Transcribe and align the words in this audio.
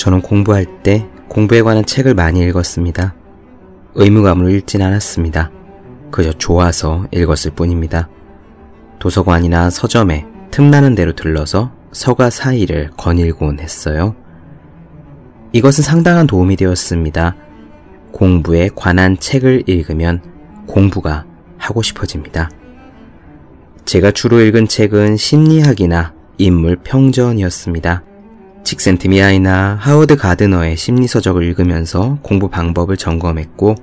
저는 0.00 0.22
공부할 0.22 0.64
때 0.82 1.06
공부에 1.28 1.60
관한 1.60 1.84
책을 1.84 2.14
많이 2.14 2.40
읽었습니다. 2.40 3.14
의무감으로 3.94 4.48
읽진 4.48 4.80
않았습니다. 4.80 5.50
그저 6.10 6.32
좋아서 6.32 7.06
읽었을 7.12 7.50
뿐입니다. 7.50 8.08
도서관이나 8.98 9.68
서점에 9.68 10.24
틈나는 10.50 10.94
대로 10.94 11.12
들러서 11.12 11.72
서가 11.92 12.30
사이를 12.30 12.88
거닐곤 12.96 13.60
했어요. 13.60 14.14
이것은 15.52 15.84
상당한 15.84 16.26
도움이 16.26 16.56
되었습니다. 16.56 17.36
공부에 18.10 18.70
관한 18.74 19.18
책을 19.18 19.64
읽으면 19.66 20.22
공부가 20.66 21.26
하고 21.58 21.82
싶어집니다. 21.82 22.48
제가 23.84 24.12
주로 24.12 24.40
읽은 24.40 24.66
책은 24.66 25.18
심리학이나 25.18 26.14
인물 26.38 26.76
평전이었습니다. 26.76 28.04
직센트미아이나 28.64 29.78
하워드 29.80 30.16
가드너의 30.16 30.76
심리서적을 30.76 31.42
읽으면서 31.44 32.18
공부 32.22 32.48
방법을 32.48 32.96
점검했고 32.96 33.74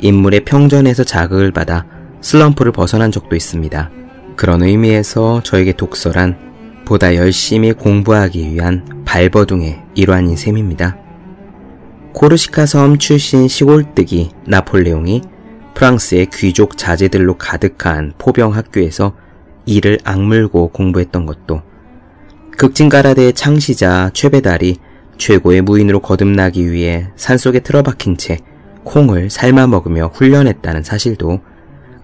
인물의 0.00 0.44
평전에서 0.44 1.04
자극을 1.04 1.52
받아 1.52 1.86
슬럼프를 2.20 2.72
벗어난 2.72 3.10
적도 3.10 3.36
있습니다. 3.36 3.90
그런 4.36 4.62
의미에서 4.62 5.42
저에게 5.42 5.72
독서란 5.72 6.82
보다 6.84 7.14
열심히 7.14 7.72
공부하기 7.72 8.52
위한 8.52 9.02
발버둥의 9.04 9.82
일환인 9.94 10.36
셈입니다. 10.36 10.96
코르시카 12.12 12.66
섬 12.66 12.98
출신 12.98 13.48
시골뜨기 13.48 14.30
나폴레옹이 14.46 15.22
프랑스의 15.74 16.26
귀족 16.32 16.76
자제들로 16.76 17.38
가득한 17.38 18.12
포병 18.18 18.54
학교에서 18.54 19.14
이를 19.64 19.98
악물고 20.04 20.68
공부했던 20.68 21.26
것도 21.26 21.62
극진가라데의 22.56 23.32
창시자 23.32 24.10
최배달이 24.12 24.76
최고의 25.18 25.62
무인으로 25.62 26.00
거듭나기 26.00 26.70
위해 26.70 27.08
산속에 27.16 27.60
틀어박힌 27.60 28.16
채 28.16 28.38
콩을 28.84 29.30
삶아 29.30 29.66
먹으며 29.68 30.10
훈련했다는 30.14 30.82
사실도 30.82 31.40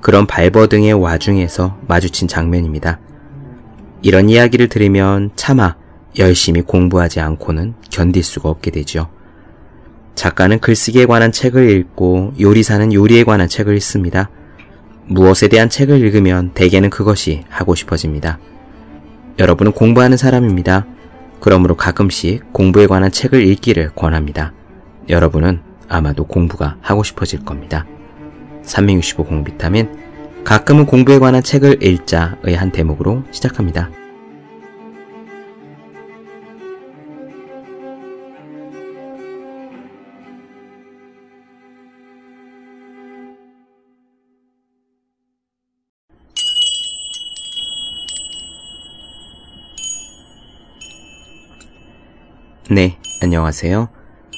그런 0.00 0.26
발버둥의 0.26 0.92
와중에서 0.94 1.78
마주친 1.86 2.28
장면입니다. 2.28 3.00
이런 4.02 4.28
이야기를 4.28 4.68
들으면 4.68 5.30
차마 5.34 5.76
열심히 6.18 6.62
공부하지 6.62 7.20
않고는 7.20 7.74
견딜 7.90 8.22
수가 8.22 8.48
없게 8.48 8.70
되죠. 8.70 9.08
작가는 10.14 10.58
글쓰기에 10.58 11.06
관한 11.06 11.32
책을 11.32 11.70
읽고 11.70 12.34
요리사는 12.40 12.92
요리에 12.92 13.24
관한 13.24 13.48
책을 13.48 13.76
읽습니다. 13.76 14.30
무엇에 15.06 15.48
대한 15.48 15.68
책을 15.68 15.98
읽으면 16.00 16.52
대개는 16.54 16.90
그것이 16.90 17.44
하고 17.48 17.74
싶어집니다. 17.74 18.38
여러분은 19.38 19.70
공부하는 19.70 20.16
사람입니다. 20.16 20.84
그러므로 21.40 21.76
가끔씩 21.76 22.52
공부에 22.52 22.88
관한 22.88 23.12
책을 23.12 23.46
읽기를 23.46 23.90
권합니다. 23.94 24.52
여러분은 25.08 25.60
아마도 25.88 26.24
공부가 26.24 26.76
하고 26.80 27.04
싶어질 27.04 27.44
겁니다. 27.44 27.86
365 28.64 29.24
공비타민 29.24 29.96
가끔은 30.42 30.86
공부에 30.86 31.20
관한 31.20 31.42
책을 31.42 31.82
읽자의 31.82 32.56
한 32.56 32.72
대목으로 32.72 33.22
시작합니다. 33.30 33.90
네, 52.70 52.98
안녕하세요. 53.22 53.88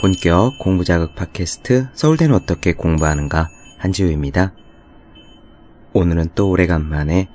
본격 0.01 0.59
공부 0.59 0.85
자극 0.85 1.15
팟캐스트 1.15 1.89
서울대는 1.95 2.35
어떻게 2.35 2.73
공부하는가 2.73 3.49
한지우입니다. 3.79 4.53
오늘은 5.93 6.31
또 6.35 6.51
오래간만에 6.51 7.29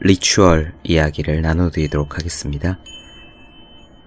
ritual 0.00 0.74
이야기를 0.82 1.40
나눠드리도록 1.40 2.16
하겠습니다. 2.16 2.78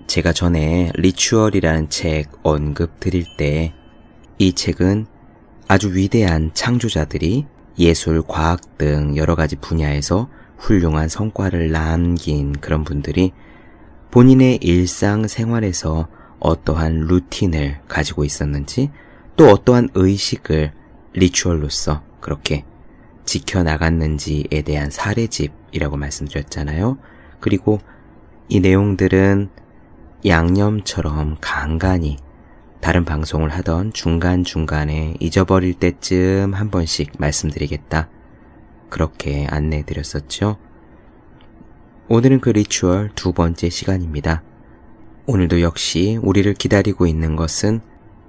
제가 0.06 0.32
전에 0.32 0.92
리추얼이라는 0.96 1.90
책 1.90 2.30
언급 2.44 3.00
드릴 3.00 3.26
때 3.38 3.74
이 4.40 4.54
책은 4.54 5.08
아주 5.68 5.96
위대한 5.96 6.52
창조자들이 6.54 7.48
예술, 7.80 8.22
과학 8.22 8.78
등 8.78 9.18
여러 9.18 9.36
가지 9.36 9.56
분야에서 9.56 10.30
훌륭한 10.58 11.10
성과를 11.10 11.72
남긴 11.72 12.54
그런 12.54 12.84
분들이 12.84 13.34
본인의 14.12 14.60
일상 14.62 15.28
생활에서 15.28 16.08
어떠한 16.40 17.08
루틴을 17.08 17.80
가지고 17.88 18.24
있었는지 18.24 18.92
또 19.36 19.50
어떠한 19.50 19.90
의식을 19.94 20.72
리추얼로서 21.14 22.04
그렇게 22.20 22.66
지켜나갔는지에 23.26 24.62
대한 24.64 24.90
사례집이라고 24.90 25.98
말씀드렸잖아요. 25.98 26.98
그리고 27.40 27.80
이 28.50 28.60
내용들은 28.60 29.50
양념처럼 30.26 31.38
간간히 31.42 32.18
다른 32.80 33.06
방송을 33.06 33.50
하던 33.50 33.94
중간중간에 33.94 35.16
잊어버릴 35.20 35.74
때쯤 35.76 36.54
한 36.54 36.70
번씩 36.70 37.14
말씀드리겠다. 37.18 38.10
그렇게 38.90 39.46
안내해 39.50 39.84
드렸었죠. 39.84 40.58
오늘은 42.08 42.40
그 42.40 42.50
리추얼 42.50 43.12
두 43.16 43.34
번째 43.34 43.70
시간입니다. 43.70 44.44
오늘도 45.30 45.60
역시 45.60 46.18
우리를 46.22 46.54
기다리고 46.54 47.06
있는 47.06 47.36
것은 47.36 47.82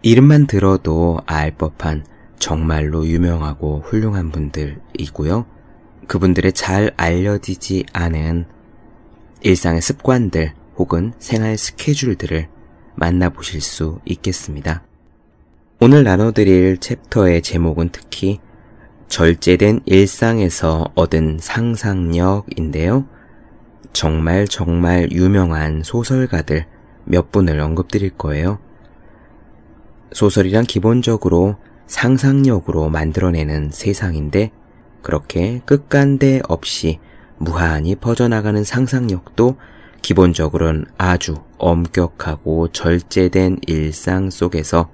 이름만 0.03 0.49
들어도 0.49 1.21
알 1.27 1.53
법한 1.53 2.05
정말로 2.41 3.07
유명하고 3.07 3.83
훌륭한 3.87 4.33
분들이고요. 4.33 5.47
그분들의 6.09 6.53
잘 6.55 6.91
알려지지 6.97 7.87
않은 7.93 8.47
일상의 9.43 9.81
습관들 9.81 10.55
혹은 10.77 11.13
생활 11.21 11.57
스케줄들을 11.57 12.49
만나보실 12.97 13.61
수 13.61 14.01
있겠습니다. 14.05 14.83
오늘 15.79 16.03
나눠드릴 16.03 16.79
챕터의 16.79 17.43
제목은 17.43 17.91
특히 17.93 18.41
절제된 19.07 19.83
일상에서 19.87 20.91
얻은 20.97 21.39
상상력인데요. 21.41 23.07
정말 23.93 24.49
정말 24.49 25.13
유명한 25.13 25.85
소설가들 25.85 26.67
몇 27.09 27.33
분을 27.33 27.59
언급드릴 27.59 28.11
거예요. 28.11 28.59
소설이란 30.13 30.65
기본적으로 30.65 31.57
상상력으로 31.87 32.89
만들어내는 32.91 33.71
세상인데 33.73 34.53
그렇게 35.03 35.61
끝간데 35.65 36.43
없이 36.49 37.01
무한히 37.39 37.95
퍼져나가는 37.95 38.63
상상력도 38.63 39.57
기본적으로는 40.03 40.85
아주 40.97 41.37
엄격하고 41.57 42.69
절제된 42.69 43.61
일상 43.67 44.31
속에서 44.31 44.91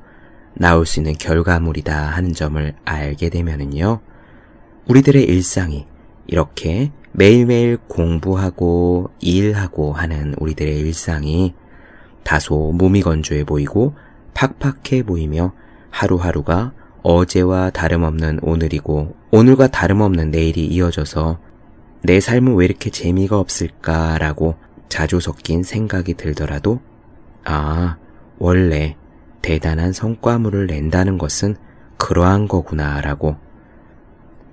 나올 0.55 0.87
수 0.87 1.01
있는 1.01 1.15
결과물이다 1.15 1.95
하는 1.95 2.33
점을 2.33 2.75
알게 2.85 3.29
되면은요. 3.29 4.01
우리들의 4.89 5.25
일상이 5.25 5.87
이렇게 6.27 6.93
매일매일 7.13 7.77
공부하고 7.89 9.11
일하고 9.21 9.93
하는 9.93 10.35
우리들의 10.39 10.79
일상이 10.79 11.55
다소 12.25 12.73
몸이 12.73 13.03
건조해 13.03 13.45
보이고 13.45 13.95
팍팍해 14.35 15.05
보이며 15.05 15.53
하루하루가 15.91 16.73
어제와 17.03 17.71
다름없는 17.71 18.41
오늘이고 18.43 19.15
오늘과 19.31 19.69
다름없는 19.69 20.31
내일이 20.31 20.67
이어져서 20.67 21.39
내 22.03 22.21
삶은 22.21 22.55
왜 22.57 22.65
이렇게 22.65 22.91
재미가 22.91 23.39
없을까라고 23.39 24.57
자주 24.89 25.21
섞인 25.21 25.63
생각이 25.63 26.15
들더라도 26.15 26.81
아, 27.45 27.97
원래 28.39 28.97
대단한 29.43 29.93
성과물을 29.93 30.67
낸다는 30.67 31.19
것은 31.19 31.57
그러한 31.99 32.49
거구나라고 32.49 33.37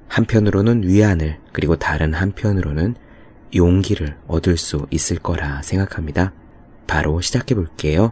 한편으로는 0.08 0.84
위안을 0.84 1.40
그리고 1.54 1.78
다른 1.78 2.14
한편으로는 2.14 2.96
용기를 3.56 4.18
얻을 4.28 4.58
수 4.58 4.86
있을 4.92 5.18
거라 5.18 5.62
생각합니다. 5.62 6.34
바로 6.92 7.22
시작해 7.22 7.56
볼게요. 7.56 8.12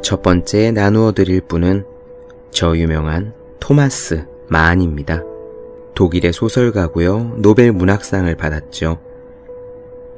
첫 0.00 0.22
번째 0.22 0.70
나누어 0.70 1.10
드릴 1.10 1.40
분은 1.40 1.84
저 2.52 2.76
유명한 2.76 3.34
토마스 3.58 4.28
만입니다. 4.48 5.24
독일의 5.96 6.32
소설가고요. 6.32 7.38
노벨 7.38 7.72
문학상을 7.72 8.32
받았죠. 8.36 9.00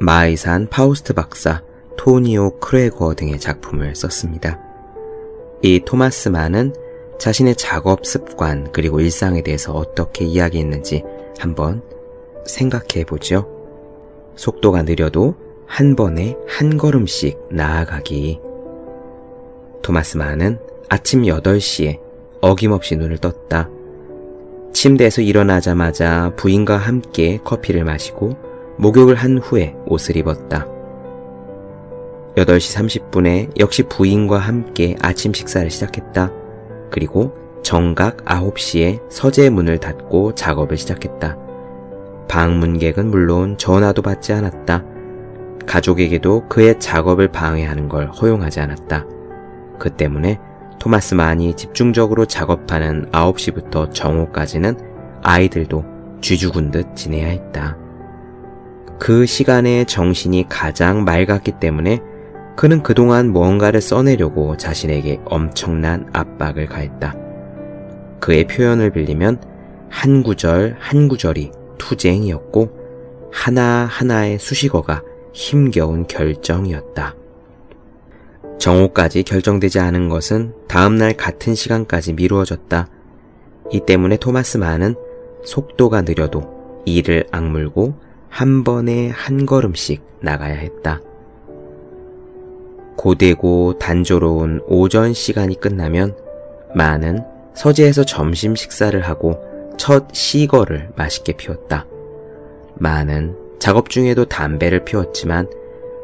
마의 0.01 0.39
산 0.39 0.69
파우스트 0.69 1.15
박사, 1.15 1.63
토니오 1.97 2.59
크레거 2.59 3.15
등의 3.15 3.41
작품을 3.41 3.95
썼습니다. 3.95 4.61
이 5.63 5.81
토마스 5.83 6.29
만은 6.29 6.75
자신의 7.19 7.57
작업 7.57 8.05
습관 8.05 8.71
그리고 8.71 9.01
일상에 9.01 9.43
대해서 9.43 9.73
어떻게 9.73 10.27
이야기했는지 10.27 11.05
한번 11.39 11.83
생각해 12.47 13.05
보죠. 13.07 13.49
속도가 14.37 14.83
느려도 14.83 15.35
한 15.67 15.97
번에 15.97 16.37
한 16.49 16.77
걸음씩 16.77 17.49
나아가기. 17.51 18.41
토마스 19.83 20.17
만은 20.17 20.59
아침 20.89 21.23
8시에 21.23 21.99
어김없이 22.41 22.97
눈을 22.97 23.19
떴다. 23.19 23.69
침대에서 24.73 25.23
일어나자마자 25.23 26.33
부인과 26.37 26.77
함께 26.77 27.39
커피를 27.45 27.85
마시고 27.85 28.37
목욕을 28.79 29.15
한 29.15 29.39
후에 29.39 29.75
옷을 29.87 30.17
입었다. 30.17 30.67
8시 32.37 33.03
30분에 33.13 33.61
역시 33.61 33.83
부인과 33.83 34.39
함께 34.39 34.97
아침 35.01 35.35
식사를 35.35 35.71
시작했다. 35.71 36.33
그리고 36.91 37.33
정각 37.63 38.25
9시에 38.25 39.01
서재 39.09 39.51
문을 39.51 39.79
닫고 39.79 40.35
작업을 40.35 40.77
시작했다. 40.77 41.37
방문객은 42.29 43.11
물론 43.11 43.57
전화도 43.59 44.03
받지 44.03 44.33
않았다. 44.33 44.85
가족에게도 45.67 46.49
그의 46.49 46.79
작업을 46.81 47.29
방해하는 47.29 47.89
걸 47.89 48.09
허용하지 48.09 48.61
않았다. 48.61 49.07
그 49.79 49.91
때문에 49.91 50.39
토마스 50.79 51.15
만이 51.15 51.55
집중적으로 51.55 52.27
작업하는 52.27 53.09
9시부터 53.13 53.93
정오까지는 53.93 54.77
아이들도 55.23 55.85
쥐죽은 56.21 56.71
듯 56.71 56.97
지내야 56.97 57.29
했다. 57.29 57.77
그 58.99 59.27
시간에 59.27 59.85
정신이 59.85 60.47
가장 60.49 61.05
맑았기 61.05 61.53
때문에 61.61 62.01
그는 62.57 62.83
그동안 62.83 63.33
무언가를 63.33 63.81
써내려고 63.81 64.57
자신에게 64.57 65.21
엄청난 65.25 66.09
압박을 66.13 66.67
가했다. 66.67 67.22
그의 68.23 68.47
표현을 68.47 68.91
빌리면 68.91 69.43
한 69.91 70.23
구절 70.23 70.77
한 70.79 71.09
구절이 71.09 71.51
투쟁이었고 71.77 73.31
하나하나의 73.33 74.39
수식어가 74.39 75.03
힘겨운 75.33 76.07
결정이었다. 76.07 77.17
정오까지 78.59 79.25
결정되지 79.25 79.81
않은 79.81 80.09
것은 80.09 80.55
다음날 80.69 81.15
같은 81.17 81.57
시간까지 81.57 82.13
미루어졌다. 82.13 82.87
이 83.73 83.81
때문에 83.81 84.19
토마스 84.19 84.57
만은 84.59 84.95
속도가 85.45 86.03
느려도 86.03 86.83
이를 86.85 87.27
악물고 87.33 87.95
한 88.29 88.63
번에 88.63 89.09
한 89.09 89.47
걸음씩 89.47 90.01
나가야 90.21 90.55
했다. 90.55 91.01
고되고 92.97 93.79
단조로운 93.81 94.61
오전 94.69 95.13
시간이 95.13 95.59
끝나면 95.59 96.15
만은 96.77 97.32
서재에서 97.55 98.05
점심 98.05 98.55
식사를 98.55 99.01
하고 99.01 99.41
첫 99.77 100.09
시거를 100.13 100.91
맛있게 100.97 101.35
피웠다. 101.35 101.87
만은 102.75 103.37
작업 103.59 103.91
중에도 103.91 104.25
담배를 104.25 104.85
피웠지만 104.85 105.49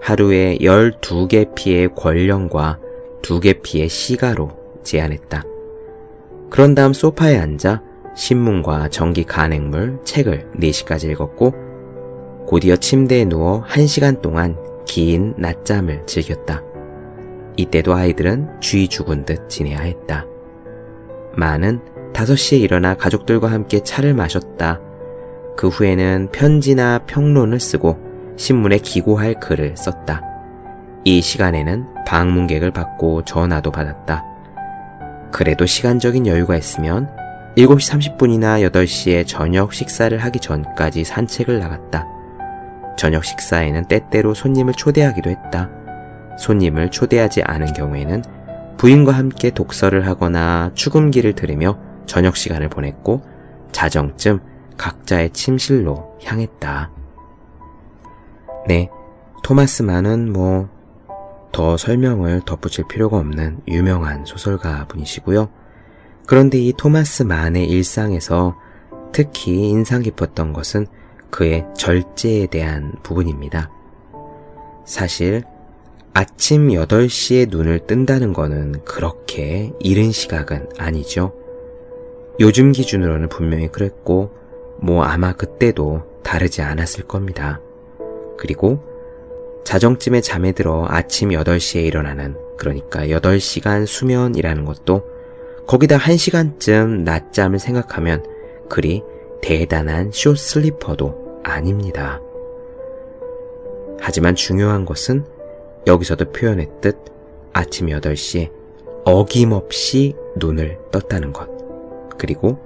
하루에 0.00 0.58
12개 0.58 1.54
피의 1.54 1.94
권령과 1.94 2.78
2개 3.22 3.62
피의 3.62 3.88
시가로 3.88 4.50
제안했다. 4.84 5.42
그런 6.50 6.74
다음 6.74 6.92
소파에 6.92 7.36
앉아 7.36 7.82
신문과 8.14 8.88
전기 8.88 9.24
간행물, 9.24 10.00
책을 10.04 10.50
4시까지 10.56 11.10
읽었고 11.10 11.54
곧이어 12.46 12.76
침대에 12.76 13.24
누워 13.24 13.62
1시간 13.64 14.22
동안 14.22 14.56
긴 14.86 15.34
낮잠을 15.36 16.06
즐겼다. 16.06 16.62
이때도 17.56 17.94
아이들은 17.94 18.60
쥐 18.60 18.88
죽은 18.88 19.24
듯 19.24 19.48
지내야 19.48 19.80
했다. 19.80 20.26
마는 21.38 21.80
5시에 22.12 22.60
일어나 22.60 22.94
가족들과 22.94 23.50
함께 23.50 23.80
차를 23.80 24.12
마셨다. 24.12 24.80
그 25.56 25.68
후에는 25.68 26.30
편지나 26.32 27.00
평론을 27.06 27.60
쓰고 27.60 27.96
신문에 28.36 28.78
기고할 28.78 29.38
글을 29.38 29.76
썼다. 29.76 30.22
이 31.04 31.20
시간에는 31.20 31.86
방문객을 32.06 32.72
받고 32.72 33.24
전화도 33.24 33.70
받았다. 33.70 34.24
그래도 35.30 35.64
시간적인 35.64 36.26
여유가 36.26 36.56
있으면 36.56 37.08
7시 37.56 38.16
30분이나 38.16 38.68
8시에 38.70 39.24
저녁 39.26 39.72
식사를 39.72 40.16
하기 40.18 40.40
전까지 40.40 41.04
산책을 41.04 41.60
나갔다. 41.60 42.06
저녁 42.96 43.24
식사에는 43.24 43.84
때때로 43.84 44.34
손님을 44.34 44.74
초대하기도 44.74 45.30
했다. 45.30 45.70
손님을 46.36 46.90
초대하지 46.90 47.42
않은 47.42 47.72
경우에는 47.74 48.22
부인과 48.78 49.12
함께 49.12 49.50
독서를 49.50 50.06
하거나 50.06 50.70
추금기를 50.74 51.34
들으며 51.34 51.78
저녁 52.06 52.36
시간을 52.36 52.68
보냈고 52.70 53.22
자정쯤 53.72 54.40
각자의 54.76 55.30
침실로 55.30 56.18
향했다. 56.24 56.90
네, 58.66 58.88
토마스 59.42 59.82
만은 59.82 60.32
뭐 60.32 60.78
더 61.52 61.76
설명을 61.76 62.42
덧붙일 62.42 62.86
필요가 62.88 63.16
없는 63.18 63.62
유명한 63.68 64.24
소설가 64.24 64.86
분이시고요. 64.86 65.48
그런데 66.26 66.58
이 66.58 66.72
토마스 66.76 67.22
만의 67.22 67.66
일상에서 67.68 68.56
특히 69.12 69.70
인상 69.70 70.02
깊었던 70.02 70.52
것은 70.52 70.86
그의 71.30 71.66
절제에 71.74 72.46
대한 72.46 72.94
부분입니다. 73.02 73.70
사실 74.84 75.42
아침 76.12 76.68
8시에 76.68 77.48
눈을 77.50 77.86
뜬다는 77.86 78.32
거는 78.32 78.84
그렇게 78.84 79.72
이른 79.80 80.10
시각은 80.10 80.68
아니죠. 80.78 81.32
요즘 82.40 82.72
기준으로는 82.72 83.28
분명히 83.28 83.68
그랬고, 83.68 84.30
뭐 84.80 85.02
아마 85.02 85.32
그때도 85.32 86.02
다르지 86.22 86.62
않았을 86.62 87.04
겁니다. 87.04 87.60
그리고 88.36 88.82
자정쯤에 89.64 90.20
잠에 90.20 90.52
들어 90.52 90.86
아침 90.88 91.30
8시에 91.30 91.84
일어나는, 91.84 92.36
그러니까 92.56 93.06
8시간 93.06 93.86
수면이라는 93.86 94.64
것도 94.64 95.02
거기다 95.66 95.98
1시간쯤 95.98 97.02
낮잠을 97.02 97.58
생각하면 97.58 98.24
그리 98.68 99.02
대단한 99.42 100.10
쇼 100.12 100.34
슬리퍼도 100.34 101.40
아닙니다. 101.44 102.20
하지만 104.00 104.34
중요한 104.34 104.84
것은 104.84 105.24
여기서도 105.86 106.32
표현했듯 106.32 106.96
아침 107.52 107.86
8시에 107.86 108.50
어김없이 109.04 110.14
눈을 110.36 110.78
떴다는 110.90 111.32
것. 111.32 111.48
그리고 112.18 112.58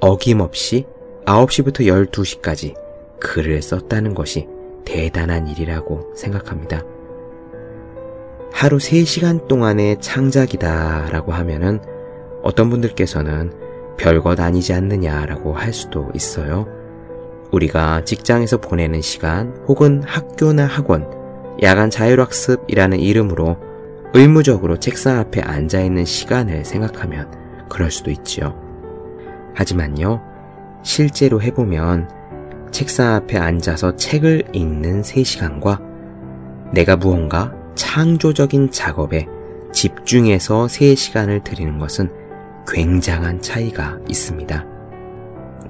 어김없이 0.00 0.86
9시부터 1.26 1.80
12시까지 2.10 2.74
글을 3.20 3.60
썼다는 3.60 4.14
것이 4.14 4.48
대단한 4.84 5.46
일이라고 5.46 6.12
생각합니다. 6.16 6.82
하루 8.52 8.78
3시간 8.78 9.46
동안의 9.46 10.00
창작이다 10.00 11.10
라고 11.10 11.32
하면은 11.32 11.80
어떤 12.42 12.70
분들께서는 12.70 13.52
별것 13.96 14.40
아니지 14.40 14.72
않느냐라고 14.72 15.52
할 15.52 15.72
수도 15.72 16.08
있어요. 16.14 16.66
우리가 17.52 18.04
직장에서 18.04 18.58
보내는 18.58 19.02
시간 19.02 19.54
혹은 19.68 20.02
학교나 20.02 20.64
학원, 20.64 21.19
야간 21.62 21.90
자율학습이라는 21.90 22.98
이름으로 22.98 23.56
의무적으로 24.14 24.78
책상 24.78 25.18
앞에 25.18 25.40
앉아있는 25.40 26.04
시간을 26.04 26.64
생각하면 26.64 27.30
그럴 27.68 27.90
수도 27.90 28.10
있지요. 28.10 28.54
하지만요, 29.54 30.20
실제로 30.82 31.40
해보면 31.40 32.08
책상 32.70 33.14
앞에 33.14 33.38
앉아서 33.38 33.96
책을 33.96 34.44
읽는 34.52 35.02
3시간과 35.02 35.80
내가 36.72 36.96
무언가 36.96 37.52
창조적인 37.74 38.70
작업에 38.70 39.26
집중해서 39.72 40.66
3시간을 40.66 41.44
들이는 41.44 41.78
것은 41.78 42.10
굉장한 42.66 43.40
차이가 43.40 43.98
있습니다. 44.08 44.66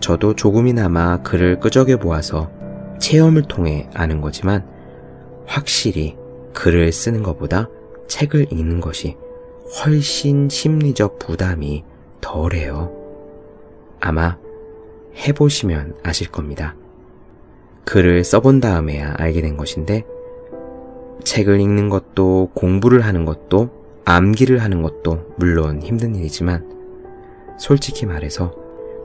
저도 0.00 0.34
조금이나마 0.34 1.18
글을 1.18 1.60
끄적여 1.60 1.98
보아서 1.98 2.50
체험을 2.98 3.42
통해 3.42 3.88
아는 3.94 4.20
거지만 4.20 4.64
확실히 5.50 6.16
글을 6.54 6.92
쓰는 6.92 7.24
것보다 7.24 7.68
책을 8.06 8.52
읽는 8.52 8.80
것이 8.80 9.16
훨씬 9.84 10.48
심리적 10.48 11.18
부담이 11.18 11.82
덜해요. 12.20 12.92
아마 13.98 14.38
해보시면 15.16 15.96
아실 16.04 16.30
겁니다. 16.30 16.76
글을 17.84 18.22
써본 18.22 18.60
다음에야 18.60 19.14
알게 19.18 19.42
된 19.42 19.56
것인데, 19.56 20.04
책을 21.24 21.60
읽는 21.60 21.88
것도 21.88 22.50
공부를 22.54 23.00
하는 23.00 23.24
것도 23.24 23.70
암기를 24.04 24.58
하는 24.58 24.82
것도 24.82 25.34
물론 25.36 25.82
힘든 25.82 26.14
일이지만, 26.14 26.64
솔직히 27.58 28.06
말해서 28.06 28.54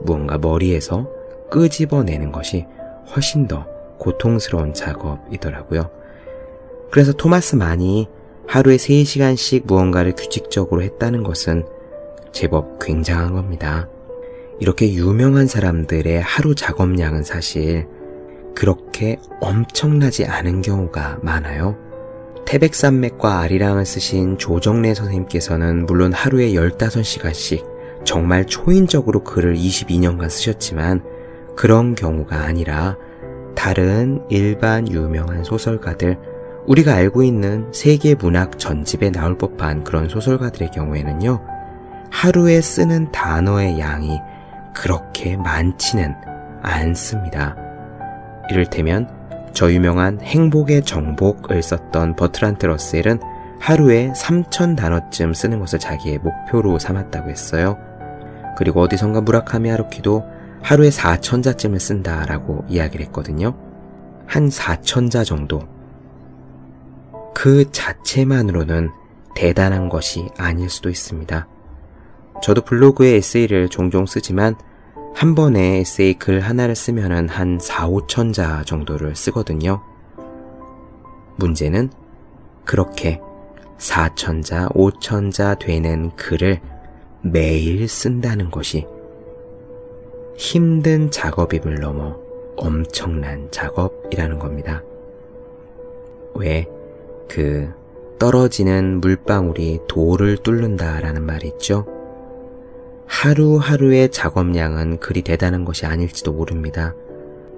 무언가 0.02 0.38
머리에서 0.38 1.10
끄집어내는 1.50 2.30
것이 2.30 2.66
훨씬 3.14 3.48
더 3.48 3.66
고통스러운 3.98 4.74
작업이더라고요. 4.74 6.05
그래서 6.90 7.12
토마스 7.12 7.56
만이 7.56 8.08
하루에 8.46 8.76
3시간씩 8.76 9.66
무언가를 9.66 10.14
규칙적으로 10.14 10.82
했다는 10.82 11.22
것은 11.22 11.66
제법 12.32 12.78
굉장한 12.78 13.32
겁니다. 13.32 13.88
이렇게 14.60 14.92
유명한 14.92 15.46
사람들의 15.46 16.20
하루 16.22 16.54
작업량은 16.54 17.22
사실 17.22 17.86
그렇게 18.54 19.18
엄청나지 19.40 20.24
않은 20.24 20.62
경우가 20.62 21.18
많아요. 21.22 21.76
태백산맥과 22.46 23.40
아리랑을 23.40 23.84
쓰신 23.84 24.38
조정래 24.38 24.94
선생님께서는 24.94 25.86
물론 25.86 26.12
하루에 26.12 26.52
15시간씩 26.52 28.04
정말 28.04 28.46
초인적으로 28.46 29.24
글을 29.24 29.56
22년간 29.56 30.30
쓰셨지만 30.30 31.02
그런 31.56 31.94
경우가 31.94 32.36
아니라 32.36 32.96
다른 33.56 34.22
일반 34.28 34.88
유명한 34.88 35.42
소설가들, 35.42 36.18
우리가 36.66 36.94
알고 36.94 37.22
있는 37.22 37.72
세계 37.72 38.14
문학 38.14 38.58
전집에 38.58 39.10
나올 39.10 39.38
법한 39.38 39.84
그런 39.84 40.08
소설가들의 40.08 40.70
경우에는요, 40.72 41.40
하루에 42.10 42.60
쓰는 42.60 43.12
단어의 43.12 43.78
양이 43.78 44.18
그렇게 44.74 45.36
많지는 45.36 46.14
않습니다. 46.62 47.56
이를테면 48.50 49.08
저 49.52 49.72
유명한 49.72 50.20
행복의 50.20 50.82
정복을 50.82 51.62
썼던 51.62 52.16
버트란트 52.16 52.66
러셀은 52.66 53.20
하루에 53.60 54.12
3천 54.12 54.76
단어쯤 54.76 55.34
쓰는 55.34 55.60
것을 55.60 55.78
자기의 55.78 56.18
목표로 56.18 56.78
삼았다고 56.78 57.30
했어요. 57.30 57.78
그리고 58.58 58.80
어디선가 58.82 59.22
무라카미 59.22 59.70
하루키도 59.70 60.24
하루에 60.62 60.88
4천자쯤을 60.88 61.78
쓴다라고 61.78 62.64
이야기를 62.68 63.06
했거든요. 63.06 63.54
한 64.26 64.48
4천자 64.48 65.24
정도. 65.24 65.75
그 67.36 67.70
자체만으로는 67.70 68.88
대단한 69.34 69.90
것이 69.90 70.26
아닐 70.38 70.70
수도 70.70 70.88
있습니다. 70.88 71.46
저도 72.42 72.62
블로그에 72.62 73.16
에세이를 73.16 73.68
종종 73.68 74.06
쓰지만 74.06 74.54
한 75.14 75.34
번에 75.34 75.80
에세이 75.80 76.14
글 76.14 76.40
하나를 76.40 76.74
쓰면은 76.74 77.28
한 77.28 77.58
4, 77.60 77.90
5천 77.90 78.32
자 78.32 78.62
정도를 78.64 79.14
쓰거든요. 79.14 79.82
문제는 81.36 81.90
그렇게 82.64 83.20
4천 83.76 84.42
자, 84.42 84.70
5천 84.70 85.30
자 85.30 85.54
되는 85.56 86.16
글을 86.16 86.62
매일 87.20 87.86
쓴다는 87.86 88.50
것이 88.50 88.86
힘든 90.38 91.10
작업임을 91.10 91.80
넘어 91.80 92.16
엄청난 92.56 93.50
작업이라는 93.50 94.38
겁니다. 94.38 94.82
왜 96.34 96.66
그 97.28 97.68
떨어지는 98.18 99.00
물방울이 99.00 99.80
돌을 99.88 100.38
뚫는다 100.38 101.00
라는 101.00 101.24
말이 101.24 101.48
있죠? 101.48 101.86
하루하루의 103.06 104.10
작업량은 104.10 104.98
그리 104.98 105.22
대단한 105.22 105.64
것이 105.64 105.86
아닐지도 105.86 106.32
모릅니다. 106.32 106.94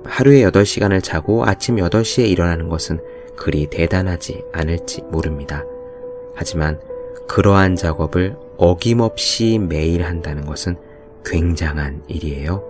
하루에 0.05 0.43
8시간을 0.43 1.03
자고 1.03 1.45
아침 1.45 1.77
8시에 1.77 2.29
일어나는 2.29 2.69
것은 2.69 3.01
그리 3.37 3.67
대단하지 3.67 4.45
않을지 4.53 5.03
모릅니다. 5.03 5.65
하지만 6.35 6.81
그러한 7.29 7.77
작업을 7.77 8.37
어김없이 8.57 9.59
매일 9.59 10.05
한다는 10.05 10.45
것은 10.45 10.77
굉장한 11.25 12.03
일이에요. 12.09 12.65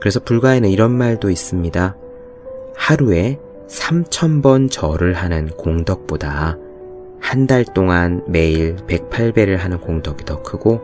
그래서 0.00 0.20
불가에는 0.20 0.68
이런 0.68 0.92
말도 0.92 1.30
있습니다. 1.30 1.96
하루에 2.76 3.38
3,000번 3.68 4.70
절을 4.70 5.14
하는 5.14 5.48
공덕보다 5.48 6.58
한 7.20 7.46
달 7.46 7.64
동안 7.64 8.22
매일 8.28 8.76
108배를 8.76 9.56
하는 9.56 9.78
공덕이 9.78 10.24
더 10.24 10.42
크고 10.42 10.80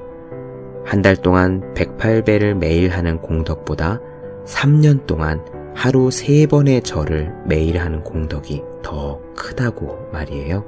한 0.84 1.02
달 1.02 1.14
동안 1.16 1.74
108배를 1.74 2.54
매일 2.54 2.90
하는 2.90 3.20
공덕보다 3.20 4.00
3년 4.46 5.06
동안 5.06 5.44
하루 5.74 6.08
3번의 6.08 6.82
절을 6.82 7.32
매일 7.46 7.78
하는 7.78 8.02
공덕이 8.02 8.62
더 8.82 9.20
크다고 9.36 10.08
말이에요. 10.12 10.64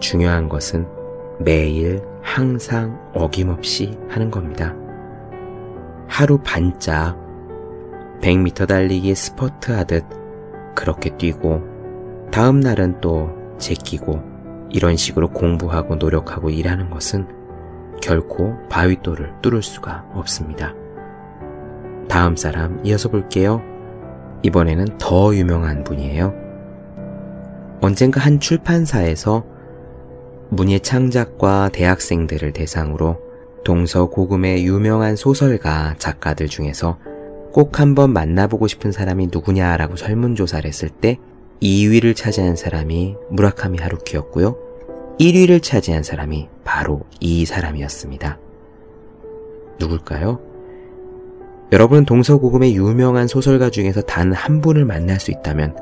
중요한 0.00 0.48
것은 0.48 0.86
매일 1.40 2.00
항상 2.22 2.98
어김없이 3.14 3.98
하는 4.08 4.30
겁니다. 4.30 4.74
하루 6.06 6.38
반짝 6.38 7.18
100m 8.20 8.66
달리기 8.66 9.14
스퍼트 9.14 9.72
하듯 9.72 10.04
그렇게 10.74 11.16
뛰고 11.16 11.62
다음 12.30 12.60
날은 12.60 13.00
또 13.00 13.30
제끼고 13.58 14.22
이런 14.70 14.96
식으로 14.96 15.30
공부하고 15.30 15.96
노력하고 15.96 16.50
일하는 16.50 16.90
것은 16.90 17.26
결코 18.02 18.54
바위돌을 18.68 19.40
뚫을 19.42 19.62
수가 19.62 20.06
없습니다. 20.14 20.74
다음 22.08 22.36
사람 22.36 22.80
이어서 22.84 23.08
볼게요. 23.08 23.62
이번에는 24.42 24.98
더 24.98 25.34
유명한 25.34 25.84
분이에요. 25.84 26.34
언젠가 27.80 28.20
한 28.20 28.40
출판사에서 28.40 29.44
문예 30.50 30.78
창작과 30.78 31.70
대학생들을 31.72 32.52
대상으로 32.52 33.18
동서 33.64 34.06
고금의 34.08 34.64
유명한 34.64 35.16
소설가 35.16 35.94
작가들 35.98 36.46
중에서 36.46 36.98
꼭 37.52 37.80
한번 37.80 38.12
만나보고 38.12 38.66
싶은 38.66 38.92
사람이 38.92 39.28
누구냐라고 39.32 39.96
설문조사를 39.96 40.66
했을 40.66 40.88
때 40.88 41.18
2위를 41.62 42.14
차지한 42.14 42.56
사람이 42.56 43.16
무라카미 43.30 43.78
하루키였고요. 43.78 44.56
1위를 45.18 45.62
차지한 45.62 46.02
사람이 46.02 46.48
바로 46.64 47.02
이 47.20 47.44
사람이었습니다. 47.44 48.38
누굴까요? 49.80 50.40
여러분 51.72 52.04
동서고금의 52.04 52.74
유명한 52.76 53.26
소설가 53.26 53.70
중에서 53.70 54.00
단 54.02 54.32
한 54.32 54.60
분을 54.60 54.84
만날 54.84 55.20
수 55.20 55.30
있다면 55.30 55.76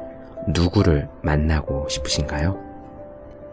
누구를 0.49 1.09
만나고 1.23 1.89
싶으신가요? 1.89 2.59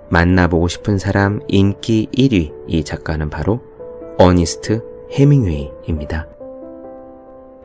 만나보고 0.09 0.67
싶은 0.67 0.97
사람 0.97 1.41
인기 1.47 2.07
1위 2.15 2.53
이 2.67 2.83
작가는 2.83 3.29
바로 3.29 3.61
어니스트 4.17 4.83
헤밍웨이입니다. 5.11 6.27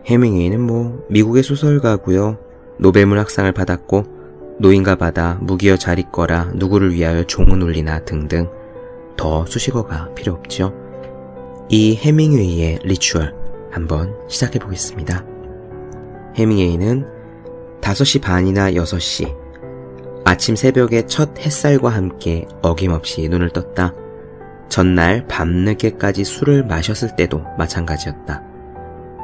헤밍웨이는 0.08 0.58
뭐 0.60 1.04
미국의 1.10 1.42
소설가고요. 1.42 2.38
노벨 2.78 3.04
문학상을 3.06 3.50
받았고 3.52 4.04
노인과 4.58 4.96
바다, 4.96 5.38
무기여 5.42 5.76
잘 5.76 5.98
있거라, 5.98 6.50
누구를 6.54 6.94
위하여 6.94 7.24
종은 7.24 7.60
울리나 7.60 8.04
등등 8.04 8.48
더 9.16 9.44
수식어가 9.44 10.14
필요 10.14 10.32
없죠. 10.32 10.72
이 11.68 11.94
헤밍웨이의 11.96 12.80
ritual 12.84 13.34
한번 13.70 14.14
시작해 14.28 14.58
보겠습니다. 14.58 15.24
헤밍웨이는 16.36 17.06
5시 17.82 18.22
반이나 18.22 18.72
6시 18.72 19.36
아침 20.24 20.56
새벽에 20.56 21.06
첫 21.06 21.38
햇살과 21.38 21.90
함께 21.90 22.46
어김없이 22.62 23.28
눈을 23.28 23.50
떴다. 23.50 23.94
전날 24.70 25.26
밤늦게까지 25.28 26.24
술을 26.24 26.64
마셨을 26.64 27.14
때도 27.16 27.42
마찬가지였다. 27.58 28.47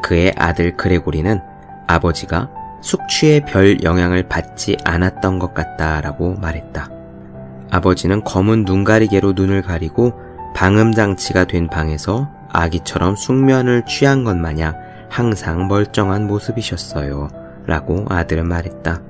그의 0.04 0.34
아들 0.36 0.76
그레고리는 0.76 1.40
아버지가 1.86 2.50
숙취에 2.82 3.40
별 3.40 3.82
영향을 3.82 4.28
받지 4.28 4.76
않았던 4.84 5.38
것 5.38 5.54
같다라고 5.54 6.34
말했다. 6.34 6.90
아버지는 7.70 8.22
검은 8.22 8.64
눈가리개로 8.64 9.32
눈을 9.32 9.62
가리고 9.62 10.12
방음장치가 10.54 11.46
된 11.46 11.68
방에서 11.68 12.30
아기처럼 12.50 13.16
숙면을 13.16 13.86
취한 13.86 14.24
것 14.24 14.36
마냥 14.36 14.76
항상 15.08 15.68
멀쩡한 15.68 16.26
모습이셨어요. 16.26 17.28
라고 17.66 18.04
아들은 18.10 18.46
말했다. 18.46 19.00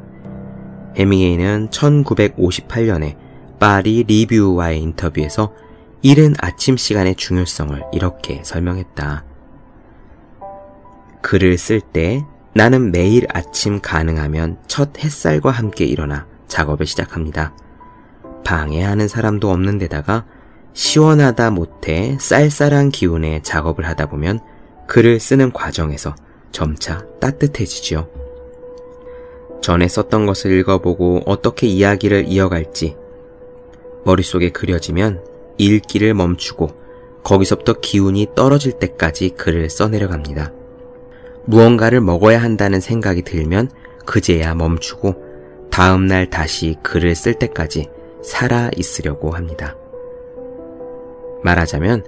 해밍웨이는 0.96 1.70
1958년에 1.70 3.16
파리 3.58 4.04
리뷰와의 4.04 4.80
인터뷰에서 4.80 5.52
이른 6.02 6.34
아침 6.38 6.76
시간의 6.76 7.16
중요성을 7.16 7.82
이렇게 7.92 8.42
설명했다. 8.44 9.33
글을 11.24 11.56
쓸 11.56 11.80
때 11.80 12.22
나는 12.52 12.92
매일 12.92 13.26
아침 13.32 13.80
가능하면 13.80 14.58
첫 14.68 15.02
햇살과 15.02 15.50
함께 15.50 15.86
일어나 15.86 16.26
작업을 16.48 16.84
시작합니다. 16.84 17.56
방해하는 18.44 19.08
사람도 19.08 19.50
없는 19.50 19.78
데다가 19.78 20.26
시원하다 20.74 21.50
못해 21.52 22.18
쌀쌀한 22.20 22.90
기운의 22.90 23.42
작업을 23.42 23.86
하다 23.86 24.06
보면 24.10 24.40
글을 24.86 25.18
쓰는 25.18 25.50
과정에서 25.50 26.14
점차 26.52 27.06
따뜻해지죠. 27.20 28.10
전에 29.62 29.88
썼던 29.88 30.26
것을 30.26 30.52
읽어보고 30.52 31.22
어떻게 31.24 31.66
이야기를 31.66 32.26
이어갈지 32.28 32.96
머릿속에 34.04 34.50
그려지면 34.50 35.24
읽기를 35.56 36.12
멈추고 36.12 37.22
거기서부터 37.24 37.80
기운이 37.80 38.28
떨어질 38.34 38.72
때까지 38.72 39.30
글을 39.30 39.70
써내려갑니다. 39.70 40.63
무언가를 41.46 42.00
먹어야 42.00 42.42
한다는 42.42 42.80
생각이 42.80 43.22
들면 43.22 43.70
그제야 44.04 44.54
멈추고 44.54 45.14
다음날 45.70 46.30
다시 46.30 46.76
글을 46.82 47.14
쓸 47.14 47.34
때까지 47.34 47.88
살아 48.22 48.70
있으려고 48.76 49.32
합니다. 49.32 49.76
말하자면 51.42 52.04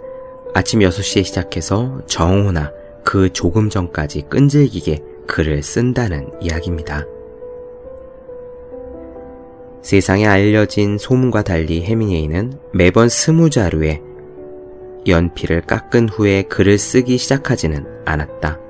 아침 0.55 0.81
6시에 0.81 1.25
시작해서 1.25 2.00
정오나 2.07 2.73
그 3.05 3.33
조금 3.33 3.69
전까지 3.69 4.23
끈질기게 4.31 5.02
글을 5.26 5.62
쓴다는 5.62 6.31
이야기입니다. 6.40 7.05
세상에 9.83 10.26
알려진 10.26 10.99
소문과 10.99 11.43
달리 11.43 11.85
해밍웨이는 11.85 12.59
매번 12.73 13.09
스무 13.09 13.50
자루에 13.50 14.02
연필을 15.07 15.61
깎은 15.62 16.09
후에 16.09 16.43
글을 16.43 16.78
쓰기 16.78 17.19
시작하지는 17.19 17.87
않았다. 18.05 18.66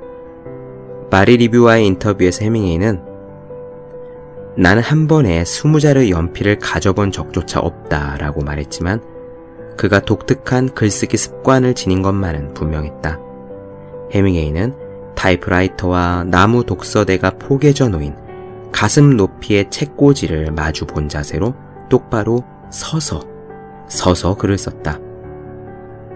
마리 1.10 1.36
리뷰와의 1.36 1.86
인터뷰에서 1.86 2.44
해밍웨이는 2.44 3.00
나는 4.56 4.82
한 4.82 5.06
번에 5.06 5.44
스무 5.44 5.80
자루 5.80 6.08
연필을 6.08 6.58
가져본 6.58 7.12
적조차 7.12 7.60
없다 7.60 8.16
라고 8.18 8.42
말했지만 8.42 9.02
그가 9.76 10.00
독특한 10.00 10.70
글쓰기 10.74 11.16
습관을 11.16 11.74
지닌 11.74 12.02
것만은 12.02 12.54
분명했다. 12.54 13.20
해밍웨이는 14.12 14.74
타이프라이터와 15.14 16.24
나무 16.24 16.64
독서대가 16.64 17.30
포개져 17.38 17.88
놓인 17.88 18.14
가슴 18.72 19.16
높이의 19.16 19.70
책꽂이를 19.70 20.50
마주 20.52 20.86
본 20.86 21.08
자세로 21.08 21.54
똑바로 21.88 22.44
서서, 22.70 23.20
서서 23.88 24.36
글을 24.36 24.58
썼다. 24.58 24.98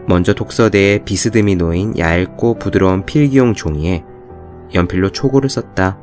먼저 0.06 0.34
독서대에 0.34 1.04
비스듬히 1.04 1.56
놓인 1.56 1.96
얇고 1.96 2.54
부드러운 2.58 3.04
필기용 3.04 3.54
종이에 3.54 4.04
연필로 4.74 5.10
초고를 5.10 5.48
썼다. 5.48 5.98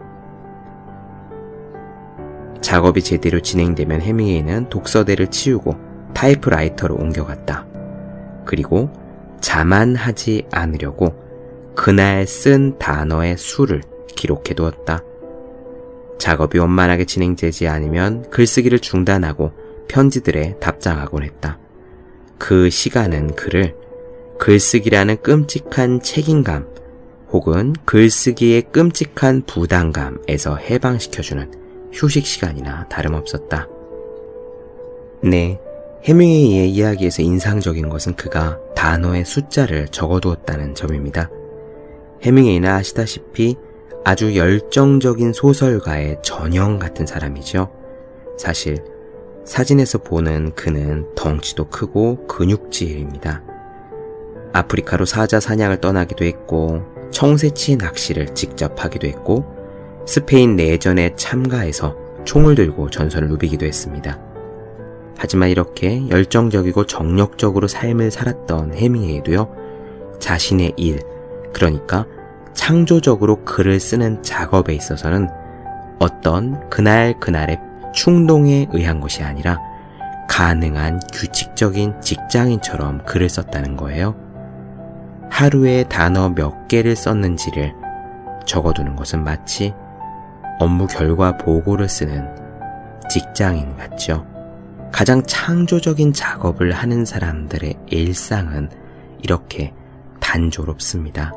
작업이 2.61 3.01
제대로 3.01 3.39
진행되면 3.39 4.01
해밍웨이는 4.01 4.69
독서대를 4.69 5.27
치우고 5.27 5.75
타이프라이터로 6.13 6.95
옮겨갔다. 6.95 7.65
그리고 8.45 8.91
자만하지 9.39 10.47
않으려고 10.51 11.15
그날 11.75 12.25
쓴 12.25 12.77
단어의 12.79 13.37
수를 13.37 13.83
기록해 14.15 14.55
두었다. 14.55 15.03
작업이 16.17 16.57
원만하게 16.57 17.05
진행되지 17.05 17.67
않으면 17.67 18.29
글쓰기를 18.31 18.79
중단하고 18.79 19.51
편지들에 19.87 20.57
답장하곤 20.59 21.23
했다. 21.23 21.59
그 22.37 22.69
시간은 22.69 23.35
그를 23.35 23.75
글쓰기라는 24.39 25.21
끔찍한 25.21 26.01
책임감 26.01 26.67
혹은 27.31 27.73
글쓰기의 27.85 28.63
끔찍한 28.71 29.43
부담감에서 29.45 30.55
해방시켜주는 30.57 31.51
휴식 31.91 32.25
시간이나 32.25 32.87
다름없었다. 32.87 33.67
네, 35.23 35.59
해밍웨이의 36.03 36.69
이야기에서 36.69 37.21
인상적인 37.21 37.89
것은 37.89 38.15
그가 38.15 38.59
단어의 38.75 39.25
숫자를 39.25 39.87
적어두었다는 39.89 40.75
점입니다. 40.75 41.29
해밍웨이는 42.21 42.69
아시다시피 42.69 43.57
아주 44.05 44.35
열정적인 44.37 45.33
소설가의 45.33 46.19
전형 46.21 46.79
같은 46.79 47.05
사람이죠. 47.05 47.69
사실 48.37 48.77
사진에서 49.43 49.97
보는 49.99 50.53
그는 50.55 51.13
덩치도 51.15 51.69
크고 51.69 52.27
근육질입니다. 52.27 53.43
아프리카로 54.53 55.05
사자 55.05 55.39
사냥을 55.39 55.81
떠나기도 55.81 56.23
했고 56.25 56.96
청새치 57.11 57.77
낚시를 57.77 58.33
직접 58.35 58.83
하기도 58.83 59.07
했고 59.07 59.45
스페인 60.05 60.55
내전에 60.55 61.15
참가해서 61.15 61.95
총을 62.25 62.55
들고 62.55 62.89
전선을 62.89 63.27
누비기도 63.29 63.65
했습니다. 63.65 64.19
하지만 65.17 65.49
이렇게 65.49 66.07
열정적이고 66.09 66.85
정력적으로 66.85 67.67
삶을 67.67 68.11
살았던 68.11 68.75
해밍웨이도요, 68.75 69.49
자신의 70.19 70.73
일, 70.77 71.01
그러니까 71.53 72.05
창조적으로 72.53 73.43
글을 73.43 73.79
쓰는 73.79 74.21
작업에 74.21 74.73
있어서는 74.73 75.27
어떤 75.99 76.69
그날 76.69 77.19
그날의 77.19 77.59
충동에 77.93 78.67
의한 78.71 78.99
것이 78.99 79.23
아니라 79.23 79.59
가능한 80.29 80.99
규칙적인 81.13 82.01
직장인처럼 82.01 83.05
글을 83.05 83.29
썼다는 83.29 83.75
거예요. 83.77 84.26
하루에 85.29 85.83
단어 85.83 86.29
몇 86.29 86.67
개를 86.67 86.95
썼는지를 86.95 87.73
적어두는 88.45 88.95
것은 88.95 89.23
마치 89.23 89.73
업무 90.59 90.87
결과 90.87 91.37
보고를 91.37 91.87
쓰는 91.87 92.27
직장인 93.09 93.75
같죠. 93.75 94.25
가장 94.91 95.21
창조적인 95.23 96.13
작업을 96.13 96.71
하는 96.71 97.05
사람들의 97.05 97.75
일상은 97.87 98.69
이렇게 99.21 99.73
단조롭습니다. 100.19 101.33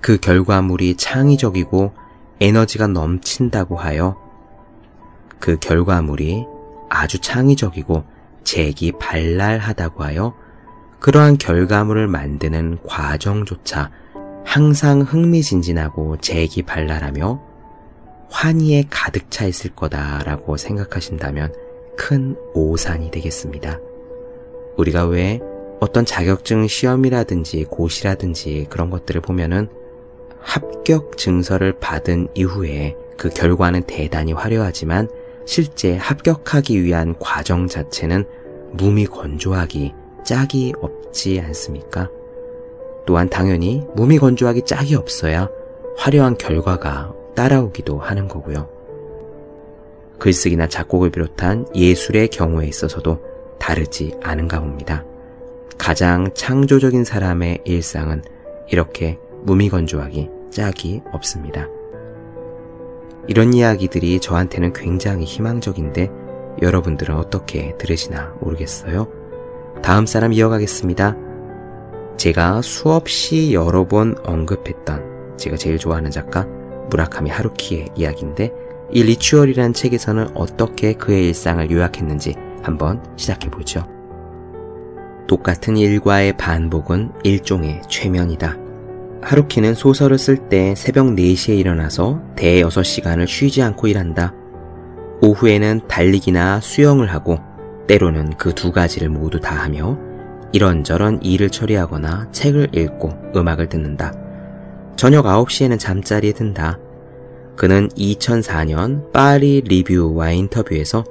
그 0.00 0.18
결과물이 0.18 0.96
창의적이고 0.96 1.92
에너지가 2.40 2.86
넘친다고 2.86 3.76
하여 3.76 4.16
그 5.38 5.58
결과물이 5.58 6.46
아주 6.88 7.18
창의적이고 7.20 8.04
재기 8.44 8.92
발랄하다고 8.92 10.04
하여 10.04 10.34
그러한 11.06 11.38
결과물을 11.38 12.08
만드는 12.08 12.78
과정조차 12.84 13.92
항상 14.44 15.02
흥미진진하고 15.02 16.16
재기 16.16 16.64
발랄하며 16.64 17.40
환희에 18.28 18.86
가득 18.90 19.30
차 19.30 19.46
있을 19.46 19.70
거다라고 19.70 20.56
생각하신다면 20.56 21.54
큰 21.96 22.34
오산이 22.54 23.12
되겠습니다. 23.12 23.78
우리가 24.76 25.06
왜 25.06 25.38
어떤 25.78 26.04
자격증 26.04 26.66
시험이라든지 26.66 27.66
고시라든지 27.70 28.66
그런 28.68 28.90
것들을 28.90 29.20
보면은 29.20 29.68
합격 30.40 31.16
증서를 31.16 31.78
받은 31.78 32.30
이후에 32.34 32.96
그 33.16 33.28
결과는 33.28 33.84
대단히 33.84 34.32
화려하지만 34.32 35.08
실제 35.46 35.96
합격하기 35.96 36.82
위한 36.82 37.14
과정 37.20 37.68
자체는 37.68 38.24
무미건조하기 38.72 40.05
짝이 40.26 40.72
없지 40.80 41.40
않습니까? 41.40 42.10
또한 43.06 43.30
당연히 43.30 43.86
무미건조하기 43.94 44.62
짝이 44.62 44.96
없어야 44.96 45.48
화려한 45.96 46.36
결과가 46.36 47.14
따라오기도 47.36 48.00
하는 48.00 48.26
거고요. 48.26 48.68
글쓰기나 50.18 50.66
작곡을 50.66 51.10
비롯한 51.10 51.68
예술의 51.74 52.28
경우에 52.28 52.66
있어서도 52.66 53.20
다르지 53.60 54.14
않은가 54.22 54.60
봅니다. 54.60 55.04
가장 55.78 56.32
창조적인 56.34 57.04
사람의 57.04 57.60
일상은 57.64 58.22
이렇게 58.68 59.20
무미건조하기 59.44 60.28
짝이 60.50 61.02
없습니다. 61.12 61.68
이런 63.28 63.54
이야기들이 63.54 64.18
저한테는 64.18 64.72
굉장히 64.72 65.24
희망적인데 65.24 66.10
여러분들은 66.62 67.14
어떻게 67.14 67.76
들으시나 67.76 68.34
모르겠어요. 68.40 69.25
다음 69.82 70.06
사람 70.06 70.32
이어가겠습니다. 70.32 71.16
제가 72.16 72.62
수없이 72.62 73.52
여러 73.52 73.86
번 73.86 74.16
언급했던 74.24 75.36
제가 75.36 75.56
제일 75.56 75.78
좋아하는 75.78 76.10
작가 76.10 76.46
무라카미 76.90 77.30
하루키의 77.30 77.90
이야기인데 77.94 78.52
이 78.90 79.02
리추얼이라는 79.02 79.72
책에서는 79.72 80.28
어떻게 80.34 80.94
그의 80.94 81.26
일상을 81.28 81.70
요약했는지 81.70 82.34
한번 82.62 83.02
시작해 83.16 83.50
보죠. 83.50 83.86
똑같은 85.26 85.76
일과의 85.76 86.36
반복은 86.36 87.12
일종의 87.24 87.82
최면이다. 87.88 88.56
하루키는 89.22 89.74
소설을 89.74 90.18
쓸 90.18 90.48
때 90.48 90.74
새벽 90.76 91.06
4시에 91.06 91.58
일어나서 91.58 92.22
대 92.36 92.62
6시간을 92.62 93.26
쉬지 93.26 93.62
않고 93.62 93.88
일한다. 93.88 94.32
오후에는 95.20 95.80
달리기나 95.88 96.60
수영을 96.60 97.12
하고 97.12 97.38
때로는 97.86 98.36
그 98.36 98.52
두 98.52 98.72
가지를 98.72 99.08
모두 99.08 99.40
다 99.40 99.54
하며 99.56 99.98
이런저런 100.52 101.20
일을 101.22 101.50
처리하거나 101.50 102.30
책을 102.32 102.74
읽고 102.74 103.12
음악을 103.34 103.68
듣는다. 103.68 104.12
저녁 104.96 105.26
9시에는 105.26 105.78
잠자리에 105.78 106.32
든다. 106.32 106.78
그는 107.56 107.88
2004년 107.88 109.12
파리 109.12 109.62
리뷰와 109.62 110.30
인터뷰에서 110.30 111.04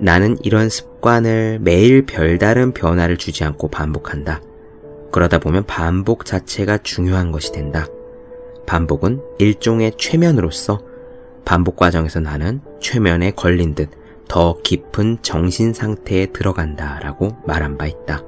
나는 0.00 0.36
이런 0.42 0.68
습관을 0.68 1.58
매일 1.60 2.06
별다른 2.06 2.72
변화를 2.72 3.16
주지 3.16 3.44
않고 3.44 3.68
반복한다. 3.68 4.40
그러다 5.10 5.38
보면 5.38 5.64
반복 5.66 6.24
자체가 6.24 6.78
중요한 6.78 7.32
것이 7.32 7.52
된다. 7.52 7.86
반복은 8.66 9.22
일종의 9.38 9.92
최면으로서 9.96 10.80
반복 11.44 11.76
과정에서 11.76 12.20
나는 12.20 12.60
최면에 12.80 13.30
걸린 13.30 13.74
듯 13.74 13.88
더 14.28 14.56
깊은 14.62 15.18
정신 15.22 15.72
상태에 15.72 16.26
들어간다 16.26 17.00
라고 17.02 17.36
말한 17.46 17.78
바 17.78 17.86
있다. 17.86 18.22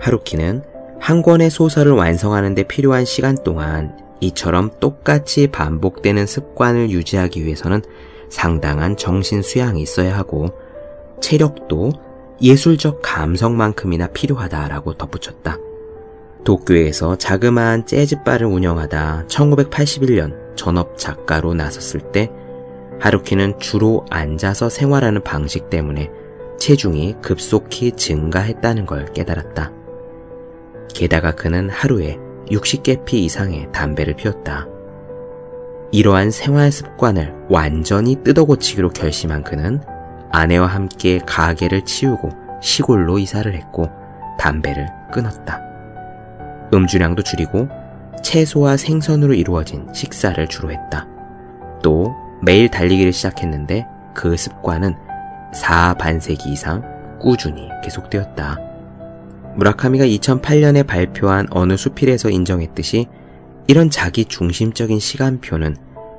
하루키는 0.00 0.62
한 1.00 1.22
권의 1.22 1.50
소설을 1.50 1.92
완성하는 1.92 2.54
데 2.54 2.62
필요한 2.62 3.04
시간 3.04 3.36
동안 3.42 3.98
이처럼 4.20 4.70
똑같이 4.80 5.48
반복되는 5.48 6.26
습관을 6.26 6.90
유지하기 6.90 7.44
위해서는 7.44 7.82
상당한 8.30 8.96
정신 8.96 9.42
수양이 9.42 9.82
있어야 9.82 10.16
하고 10.16 10.50
체력도 11.20 11.90
예술적 12.40 13.00
감성만큼이나 13.02 14.08
필요하다라고 14.08 14.94
덧붙였다. 14.94 15.58
도쿄에서 16.44 17.16
자그마한 17.16 17.86
재즈바를 17.86 18.46
운영하다 18.46 19.24
1981년 19.28 20.56
전업 20.56 20.98
작가로 20.98 21.54
나섰을 21.54 22.00
때 22.12 22.30
하루키는 23.00 23.58
주로 23.58 24.04
앉아서 24.10 24.68
생활하는 24.68 25.22
방식 25.22 25.70
때문에 25.70 26.10
체중이 26.58 27.16
급속히 27.20 27.92
증가했다는 27.92 28.86
걸 28.86 29.06
깨달았다. 29.12 29.72
게다가 30.94 31.32
그는 31.32 31.68
하루에 31.68 32.18
60개피 32.50 33.14
이상의 33.14 33.68
담배를 33.72 34.14
피웠다. 34.14 34.66
이러한 35.92 36.30
생활 36.30 36.72
습관을 36.72 37.34
완전히 37.48 38.16
뜯어고치기로 38.22 38.90
결심한 38.90 39.42
그는 39.42 39.80
아내와 40.32 40.66
함께 40.66 41.20
가게를 41.24 41.84
치우고 41.84 42.30
시골로 42.60 43.18
이사를 43.18 43.52
했고 43.52 43.90
담배를 44.38 44.88
끊었다. 45.12 45.60
음주량도 46.72 47.22
줄이고 47.22 47.68
채소와 48.22 48.76
생선으로 48.76 49.34
이루어진 49.34 49.86
식사를 49.92 50.44
주로 50.48 50.72
했다. 50.72 51.06
또 51.82 52.14
매일 52.44 52.70
달리기를 52.70 53.12
시작했는데 53.12 53.86
그 54.14 54.36
습관은 54.36 54.94
4반세기 55.54 56.46
이상 56.48 56.82
꾸준히 57.20 57.68
계속되었다. 57.82 58.58
무라카미가 59.56 60.04
2008년에 60.04 60.86
발표한 60.86 61.46
어느 61.50 61.76
수필에서 61.76 62.28
인정했듯이 62.30 63.06
이런 63.66 63.88
자기 63.88 64.24
중심적인 64.24 64.98
시간표는 64.98 65.76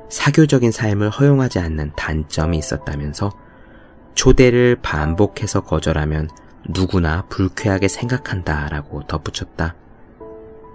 사교적인 0.09 0.71
삶을 0.71 1.09
허용하지 1.09 1.59
않는 1.59 1.91
단점이 1.95 2.57
있었다면서 2.57 3.31
초대를 4.13 4.77
반복해서 4.81 5.61
거절하면 5.61 6.29
누구나 6.69 7.25
불쾌하게 7.29 7.87
생각한다 7.87 8.69
라고 8.69 9.03
덧붙였다. 9.03 9.75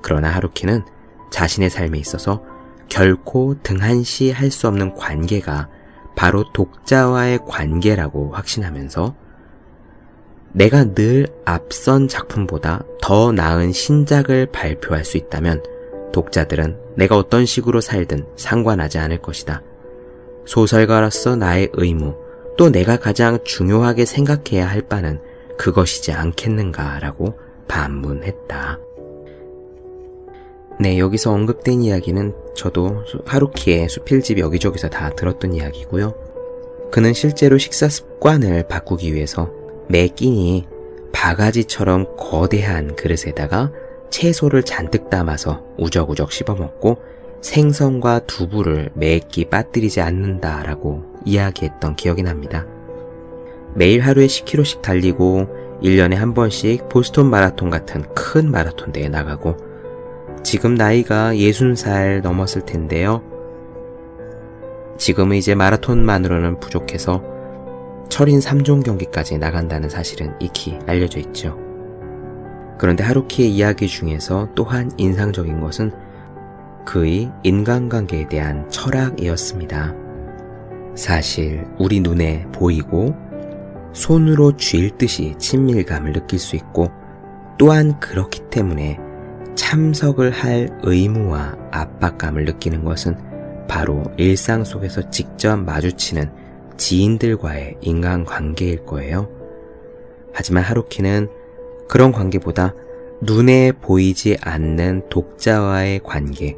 그러나 0.03 0.29
하루키는 0.31 0.83
자신의 1.31 1.71
삶에 1.71 1.99
있어서 1.99 2.45
결코 2.91 3.55
등한시 3.63 4.31
할 4.31 4.51
수 4.51 4.69
없는 4.69 4.95
관계가 4.95 5.69
바로 6.17 6.45
독자와의 6.53 7.39
관계라고 7.47 8.33
확신하면서 8.33 9.15
내가 10.53 10.93
늘 10.95 11.29
앞선 11.45 12.09
작품보다 12.09 12.83
더 13.01 13.33
나은 13.33 13.73
신작을 13.73 14.47
발표할 14.47 15.05
수 15.05 15.17
있다면 15.17 15.63
독자들은 16.13 16.77
내가 16.97 17.17
어떤 17.17 17.47
식으로 17.47 17.81
살든 17.81 18.27
상관하지 18.37 18.99
않을 18.99 19.23
것이다. 19.23 19.63
소설가로서 20.45 21.37
나의 21.37 21.71
의무, 21.75 22.17
또 22.59 22.69
내가 22.69 22.97
가장 22.97 23.39
중요하게 23.45 24.05
생각해야 24.05 24.69
할 24.69 24.83
바는 24.83 25.21
그것이지 25.57 26.13
않겠는가라고 26.13 27.39
반문했다. 27.69 28.81
네, 30.81 30.99
여기서 30.99 31.31
언급된 31.31 31.83
이야기는 31.83 32.33
저도 32.55 33.05
하루키의 33.27 33.91
수필집 33.91 34.39
여기저기서 34.39 34.89
다 34.89 35.11
들었던 35.11 35.53
이야기고요. 35.53 36.15
그는 36.91 37.13
실제로 37.13 37.59
식사 37.59 37.87
습관을 37.87 38.67
바꾸기 38.67 39.13
위해서 39.13 39.53
매 39.89 40.09
끼니 40.09 40.67
바가지처럼 41.13 42.17
거대한 42.17 42.97
그릇에다가 42.97 43.71
채소를 44.09 44.63
잔뜩 44.63 45.11
담아서 45.11 45.63
우적우적 45.77 46.33
씹어먹고 46.33 46.97
생선과 47.43 48.21
두부를 48.21 48.89
매끼 48.95 49.45
빠뜨리지 49.45 50.01
않는다라고 50.01 51.05
이야기했던 51.27 51.97
기억이 51.97 52.23
납니다. 52.23 52.67
매일 53.75 54.01
하루에 54.01 54.27
10km씩 54.27 54.81
달리고 54.81 55.47
1년에 55.83 56.15
한 56.15 56.33
번씩 56.33 56.89
보스톤 56.89 57.29
마라톤 57.29 57.69
같은 57.69 58.03
큰 58.15 58.51
마라톤 58.51 58.93
대에 58.93 59.11
나가고 59.11 59.69
지금 60.43 60.75
나이가 60.75 61.33
60살 61.33 62.23
넘었을 62.23 62.65
텐데요. 62.67 63.23
지금은 64.99 65.37
이제 65.37 65.55
마라톤만으로는 65.55 66.61
부족해서 66.61 67.23
철인 68.09 68.41
3종 68.41 68.85
경기까지 68.85 69.39
나간다는 69.39 69.89
사실은 69.89 70.35
익히 70.41 70.79
알려져 70.87 71.21
있죠. 71.21 71.57
그런데 72.79 73.05
하루키의 73.05 73.51
이야기 73.51 73.87
중에서 73.89 74.49
또한 74.55 74.91
인상적인 74.97 75.61
것은 75.61 75.93
그의 76.85 77.31
인간관계에 77.43 78.29
대한 78.29 78.69
철학이었습니다. 78.69 79.95
사실 80.95 81.67
우리 81.79 82.01
눈에 82.01 82.47
보이고 82.53 83.15
손으로 83.93 84.57
쥘 84.57 84.99
듯이 84.99 85.35
친밀감을 85.39 86.13
느낄 86.13 86.39
수 86.39 86.57
있고 86.57 86.91
또한 87.59 87.99
그렇기 88.01 88.51
때문에 88.51 88.99
참석을 89.61 90.31
할 90.31 90.71
의무와 90.83 91.55
압박감을 91.71 92.47
느끼는 92.47 92.83
것은 92.83 93.15
바로 93.69 94.03
일상 94.17 94.65
속에서 94.65 95.11
직접 95.11 95.55
마주치는 95.59 96.31
지인들과의 96.79 97.77
인간 97.83 98.25
관계일 98.25 98.87
거예요. 98.87 99.29
하지만 100.33 100.63
하루키는 100.63 101.29
그런 101.89 102.11
관계보다 102.11 102.75
눈에 103.21 103.73
보이지 103.73 104.39
않는 104.41 105.11
독자와의 105.11 106.01
관계, 106.05 106.57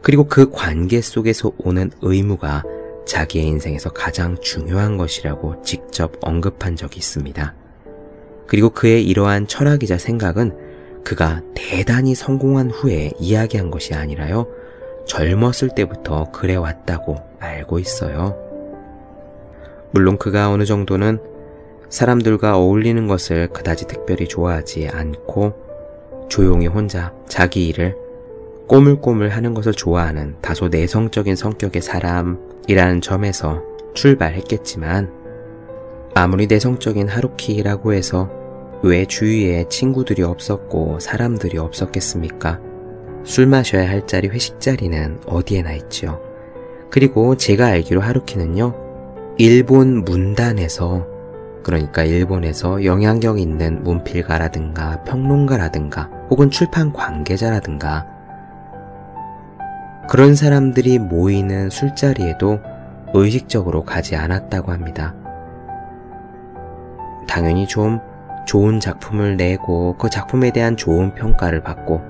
그리고 0.00 0.26
그 0.26 0.50
관계 0.50 1.02
속에서 1.02 1.52
오는 1.58 1.90
의무가 2.00 2.64
자기의 3.06 3.46
인생에서 3.48 3.90
가장 3.90 4.40
중요한 4.40 4.96
것이라고 4.96 5.60
직접 5.62 6.14
언급한 6.22 6.74
적이 6.74 7.00
있습니다. 7.00 7.54
그리고 8.46 8.70
그의 8.70 9.06
이러한 9.06 9.46
철학이자 9.46 9.98
생각은 9.98 10.69
그가 11.04 11.42
대단히 11.54 12.14
성공한 12.14 12.70
후에 12.70 13.12
이야기한 13.18 13.70
것이 13.70 13.94
아니라요. 13.94 14.46
젊었을 15.06 15.70
때부터 15.74 16.30
그래왔다고 16.30 17.16
알고 17.40 17.78
있어요. 17.78 18.36
물론 19.92 20.18
그가 20.18 20.50
어느 20.50 20.64
정도는 20.64 21.18
사람들과 21.88 22.56
어울리는 22.56 23.06
것을 23.08 23.48
그다지 23.48 23.88
특별히 23.88 24.28
좋아하지 24.28 24.88
않고 24.88 26.28
조용히 26.28 26.68
혼자 26.68 27.12
자기 27.26 27.66
일을 27.68 27.96
꼬물꼬물 28.68 29.30
하는 29.30 29.52
것을 29.52 29.72
좋아하는 29.72 30.36
다소 30.40 30.68
내성적인 30.68 31.34
성격의 31.34 31.82
사람이라는 31.82 33.00
점에서 33.00 33.64
출발했겠지만 33.94 35.12
아무리 36.14 36.46
내성적인 36.46 37.08
하루키라고 37.08 37.92
해서 37.92 38.30
왜 38.82 39.04
주위에 39.04 39.68
친구들이 39.68 40.22
없었고 40.22 41.00
사람들이 41.00 41.58
없었겠습니까? 41.58 42.60
술 43.24 43.46
마셔야 43.46 43.88
할 43.88 44.06
자리 44.06 44.28
회식 44.28 44.58
자리는 44.60 45.20
어디에나 45.26 45.72
있죠. 45.72 46.20
그리고 46.90 47.36
제가 47.36 47.66
알기로 47.66 48.00
하루키는요, 48.00 48.74
일본 49.36 50.04
문단에서, 50.04 51.06
그러니까 51.62 52.04
일본에서 52.04 52.84
영향력 52.84 53.38
있는 53.38 53.82
문필가라든가 53.82 55.04
평론가라든가 55.04 56.10
혹은 56.30 56.50
출판 56.50 56.92
관계자라든가 56.92 58.06
그런 60.08 60.34
사람들이 60.34 60.98
모이는 60.98 61.68
술자리에도 61.70 62.60
의식적으로 63.12 63.84
가지 63.84 64.16
않았다고 64.16 64.72
합니다. 64.72 65.14
당연히 67.28 67.68
좀 67.68 68.00
좋은 68.46 68.80
작품을 68.80 69.36
내고 69.36 69.96
그 69.98 70.10
작품에 70.10 70.52
대한 70.52 70.76
좋은 70.76 71.14
평가를 71.14 71.62
받고 71.62 72.00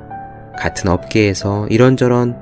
같은 0.59 0.90
업계에서 0.90 1.66
이런저런 1.69 2.37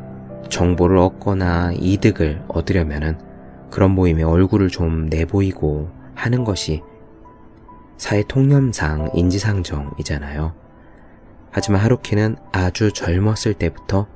정보를 0.48 0.96
얻거나 0.98 1.72
이득을 1.74 2.42
얻으려면은 2.48 3.18
그런 3.70 3.90
모임에 3.90 4.22
얼굴을 4.22 4.68
좀 4.68 5.06
내보이고 5.06 5.90
하는 6.14 6.44
것이 6.44 6.82
사회 7.96 8.22
통념상 8.26 9.10
인지상정이잖아요. 9.14 10.54
하지만 11.50 11.80
하루키는 11.80 12.36
아주 12.52 12.92
젊었을 12.92 13.54
때부터 13.54 14.06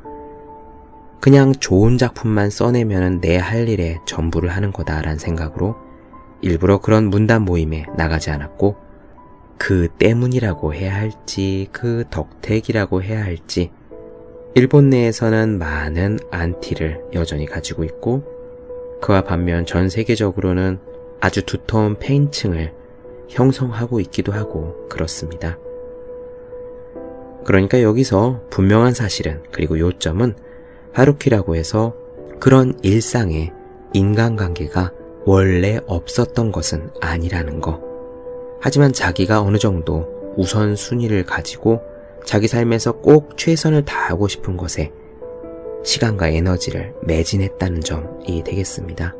그냥 1.21 1.53
좋은 1.53 1.99
작품만 1.99 2.51
써내면 2.51 3.21
내 3.21 3.37
할 3.37 3.69
일에 3.69 3.99
전부를 4.07 4.51
하는 4.51 4.73
거다라는 4.73 5.19
생각으로 5.19 5.77
일부러 6.41 6.79
그런 6.79 7.11
문단 7.11 7.43
모임에 7.43 7.87
나가지 7.97 8.31
않았고 8.31 8.77
그 9.62 9.87
때문이라고 9.96 10.75
해야 10.75 10.92
할지 10.92 11.68
그 11.70 12.03
덕택이라고 12.11 13.01
해야 13.01 13.22
할지 13.22 13.70
일본 14.57 14.90
내에서는 14.90 15.57
많은 15.57 16.18
안티를 16.33 17.05
여전히 17.14 17.46
가지고 17.46 17.85
있고 17.85 18.25
그와 19.01 19.22
반면 19.22 19.64
전 19.64 19.88
세계적으로는 19.88 20.81
아주 21.20 21.46
두터운 21.46 21.96
페인층을 22.01 22.75
형성하고 23.29 24.01
있기도 24.01 24.33
하고 24.33 24.88
그렇습니다. 24.88 25.57
그러니까 27.44 27.83
여기서 27.83 28.42
분명한 28.51 28.94
사실은 28.94 29.44
그리고 29.53 29.79
요점은 29.79 30.35
하루키라고 30.92 31.55
해서 31.55 31.94
그런 32.40 32.77
일상의 32.83 33.53
인간관계가 33.92 34.92
원래 35.25 35.79
없었던 35.87 36.51
것은 36.51 36.90
아니라는 37.01 37.61
거. 37.61 37.91
하지만 38.62 38.92
자기가 38.92 39.42
어느 39.42 39.59
정도 39.59 40.09
우선순위를 40.37 41.27
가지고 41.27 41.83
자기 42.25 42.46
삶에서 42.46 42.92
꼭 42.92 43.37
최선을 43.37 43.85
다하고 43.85 44.29
싶은 44.29 44.57
것에 44.57 44.92
시간과 45.85 46.29
에너지를 46.29 46.94
매진했다는 47.03 47.81
점이 47.81 48.44
되겠습니다. 48.44 49.16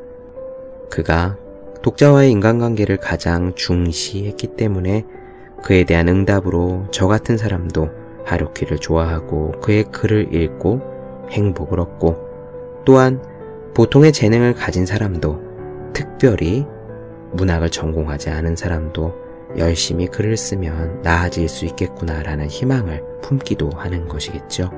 그가 0.89 1.37
독자와의 1.83 2.31
인간관계를 2.31 2.99
가장 2.99 3.53
중시했기 3.57 4.55
때문에 4.57 5.05
그에 5.65 5.83
대한 5.83 6.07
응답으로 6.07 6.87
저 6.93 7.09
같은 7.09 7.37
사람도 7.37 7.91
하루키를 8.25 8.79
좋아하고 8.79 9.61
그의 9.61 9.85
글을 9.91 10.33
읽고 10.33 10.81
행복을 11.31 11.81
얻고 11.81 12.17
또한 12.85 13.21
보통의 13.75 14.13
재능을 14.13 14.55
가진 14.55 14.87
사람도 14.87 15.93
특별히 15.93 16.65
문학을 17.33 17.71
전공하지 17.71 18.31
않은 18.31 18.55
사람도 18.55 19.22
열심히 19.59 20.07
글을 20.07 20.37
쓰면 20.37 21.03
나아질 21.03 21.49
수 21.49 21.65
있겠구나라는 21.67 22.47
희망을 22.49 23.03
품기도 23.23 23.71
하는 23.71 24.09
것이겠죠. 24.09 24.71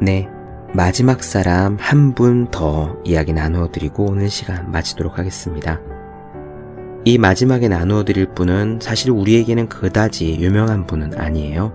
네. 0.00 0.28
마지막 0.74 1.22
사람 1.22 1.76
한 1.78 2.14
분 2.14 2.46
더 2.50 2.96
이야기 3.04 3.32
나누어 3.34 3.70
드리고 3.70 4.06
오늘 4.06 4.30
시간 4.30 4.70
마치도록 4.70 5.18
하겠습니다. 5.18 5.80
이 7.04 7.18
마지막에 7.18 7.68
나누어 7.68 8.04
드릴 8.04 8.26
분은 8.26 8.78
사실 8.80 9.10
우리에게는 9.10 9.68
그다지 9.68 10.38
유명한 10.40 10.86
분은 10.86 11.18
아니에요. 11.18 11.72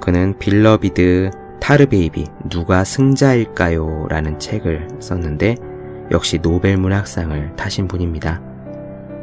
그는 0.00 0.36
Beloved 0.38 1.30
Tar 1.60 1.88
Baby 1.88 2.26
누가 2.48 2.84
승자일까요? 2.84 4.06
라는 4.08 4.38
책을 4.38 4.88
썼는데 5.00 5.56
역시 6.10 6.38
노벨 6.38 6.76
문학상을 6.78 7.54
타신 7.56 7.86
분입니다. 7.86 8.40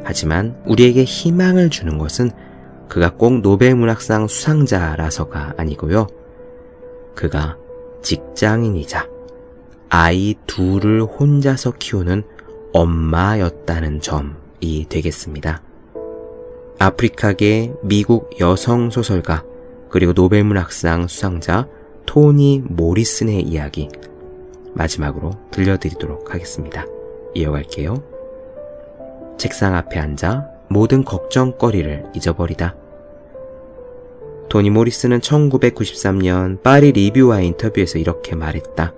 하지만 0.03 0.55
우리에게 0.65 1.03
희망을 1.03 1.69
주는 1.69 1.97
것은 1.97 2.31
그가 2.89 3.15
꼭 3.15 3.41
노벨 3.41 3.75
문학상 3.75 4.27
수상자라서가 4.27 5.55
아니고요. 5.57 6.07
그가 7.15 7.57
직장인이자 8.01 9.07
아이 9.89 10.35
둘을 10.47 11.03
혼자서 11.03 11.73
키우는 11.79 12.23
엄마였다는 12.73 14.01
점이 14.01 14.87
되겠습니다. 14.89 15.61
아프리카계 16.79 17.73
미국 17.83 18.39
여성 18.39 18.89
소설가 18.89 19.43
그리고 19.89 20.13
노벨문학상 20.13 21.07
수상자 21.07 21.67
토니 22.05 22.63
모리슨의 22.65 23.43
이야기 23.43 23.89
마지막으로 24.73 25.31
들려드리도록 25.51 26.33
하겠습니다. 26.33 26.85
이어갈게요. 27.35 28.12
책상 29.37 29.75
앞에 29.75 29.99
앉아 29.99 30.47
모든 30.69 31.03
걱정거리를 31.03 32.05
잊어버리다. 32.15 32.75
토니 34.49 34.69
모리스는 34.69 35.19
1993년 35.19 36.61
파리 36.61 36.91
리뷰와의 36.91 37.47
인터뷰에서 37.47 37.97
이렇게 37.97 38.35
말했다. 38.35 38.93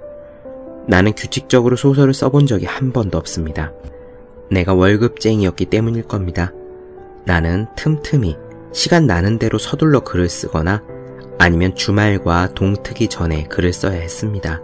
나는 0.87 1.13
규칙적으로 1.13 1.75
소설을 1.75 2.13
써본 2.13 2.45
적이 2.45 2.65
한 2.65 2.91
번도 2.91 3.17
없습니다. 3.17 3.71
내가 4.51 4.73
월급쟁이였기 4.73 5.65
때문일 5.65 6.03
겁니다. 6.03 6.51
나는 7.25 7.65
틈틈이 7.75 8.37
시간 8.73 9.07
나는 9.07 9.39
대로 9.39 9.57
서둘러 9.57 10.01
글을 10.01 10.29
쓰거나 10.29 10.83
아니면 11.39 11.75
주말과 11.75 12.53
동트기 12.53 13.07
전에 13.07 13.45
글을 13.45 13.73
써야 13.73 13.99
했습니다. 13.99 14.61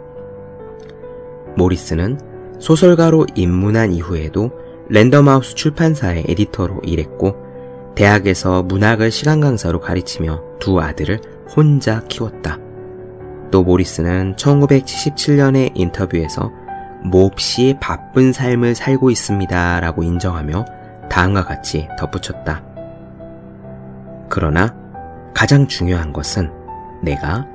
모리스는 1.55 2.19
소설가로 2.59 3.27
입문한 3.35 3.91
이후에도 3.91 4.51
랜덤하우스 4.89 5.55
출판사의 5.55 6.25
에디터로 6.27 6.81
일했고 6.83 7.35
대학에서 7.95 8.63
문학을 8.63 9.11
시간 9.11 9.39
강사로 9.41 9.79
가르치며 9.79 10.41
두 10.59 10.79
아들을 10.79 11.19
혼자 11.55 12.01
키웠다. 12.07 12.57
또 13.51 13.63
모리스는 13.63 14.35
1977년의 14.37 15.71
인터뷰에서 15.75 16.51
몹시 17.03 17.75
바쁜 17.81 18.31
삶을 18.31 18.75
살고 18.75 19.11
있습니다. 19.11 19.79
라고 19.79 20.03
인정하며 20.03 20.65
다음과 21.09 21.43
같이 21.43 21.87
덧붙였다. 21.99 22.63
그러나 24.29 24.73
가장 25.33 25.67
중요한 25.67 26.13
것은 26.13 26.51
내가 27.01 27.45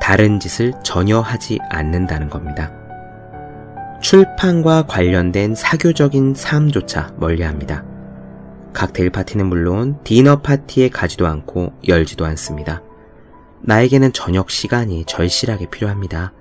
다른 0.00 0.40
짓을 0.40 0.72
전혀 0.82 1.20
하지 1.20 1.58
않는다는 1.70 2.28
겁니다. 2.30 2.72
출판과 4.00 4.86
관련된 4.86 5.54
사교적인 5.54 6.34
삶조차 6.34 7.14
멀리 7.16 7.42
합니다. 7.42 7.84
칵테일 8.72 9.10
파티는 9.10 9.46
물론 9.46 9.98
디너 10.04 10.40
파티에 10.40 10.88
가지도 10.88 11.26
않고 11.26 11.72
열지도 11.88 12.24
않습니다. 12.26 12.82
나에게는 13.60 14.12
저녁 14.12 14.50
시간이 14.50 15.04
절실하게 15.06 15.66
필요합니다. 15.70 16.32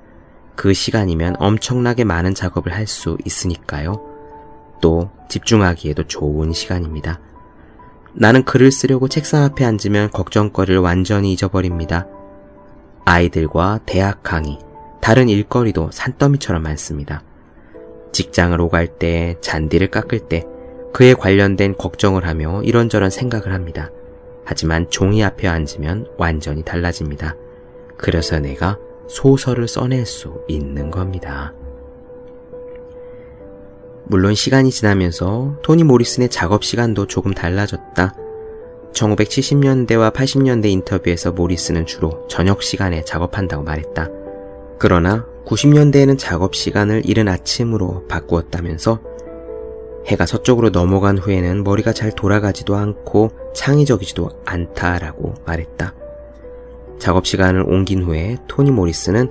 그 0.56 0.74
시간이면 0.74 1.38
엄청나게 1.40 2.04
많은 2.04 2.36
작업을 2.36 2.74
할 2.74 2.86
수 2.86 3.18
있으니까요. 3.26 4.02
또 4.82 5.10
집중하기에도 5.28 6.04
좋은 6.04 6.54
시간입니다. 6.54 7.20
나는 8.14 8.44
글을 8.44 8.72
쓰려고 8.72 9.08
책상 9.08 9.44
앞에 9.44 9.66
앉으면 9.66 10.12
걱정거리를 10.12 10.80
완전히 10.80 11.34
잊어버립니다. 11.34 12.08
아이들과 13.06 13.80
대학 13.86 14.22
강의, 14.22 14.60
다른 15.02 15.30
일거리도 15.30 15.90
산더미처럼 15.92 16.62
많습니다. 16.62 17.24
직장을 18.12 18.60
오갈 18.62 18.88
때, 18.88 19.36
잔디를 19.42 19.88
깎을 19.88 20.20
때, 20.20 20.46
그에 20.94 21.14
관련된 21.14 21.76
걱정을 21.76 22.26
하며 22.26 22.62
이런저런 22.64 23.10
생각을 23.10 23.54
합니다. 23.54 23.92
하지만 24.46 24.90
종이 24.90 25.24
앞에 25.24 25.48
앉으면 25.48 26.08
완전히 26.18 26.64
달라집니다. 26.64 27.36
그래서 27.98 28.40
내가 28.40 28.78
소설을 29.08 29.68
써낼 29.68 30.06
수 30.06 30.42
있는 30.48 30.90
겁니다. 30.90 31.54
물론 34.06 34.36
시간이 34.36 34.72
지나면서 34.72 35.58
토니 35.64 35.84
모리슨의 35.84 36.30
작업 36.30 36.64
시간도 36.64 37.08
조금 37.08 37.34
달라졌다. 37.34 38.16
1970년대와 38.94 40.14
80년대 40.14 40.68
인터뷰에서 40.68 41.32
모리슨은 41.34 41.86
주로 41.86 42.26
저녁 42.28 42.64
시간에 42.64 43.04
작업한다고 43.04 43.64
말했다. 43.64 44.10
그러나 44.80 45.26
90년대에는 45.46 46.18
작업 46.18 46.56
시간을 46.56 47.04
이른 47.06 47.28
아침으로 47.28 48.06
바꾸었다면서 48.08 49.00
해가 50.08 50.26
서쪽으로 50.26 50.70
넘어간 50.70 51.18
후에는 51.18 51.64
머리가 51.64 51.94
잘 51.94 52.12
돌아가지도 52.12 52.76
않고 52.76 53.32
창의적이지도 53.54 54.30
않다라고 54.46 55.34
말했다. 55.46 55.94
작업 57.00 57.26
시간을 57.26 57.62
옮긴 57.62 58.04
후에 58.04 58.38
토니 58.48 58.72
모리스는 58.72 59.30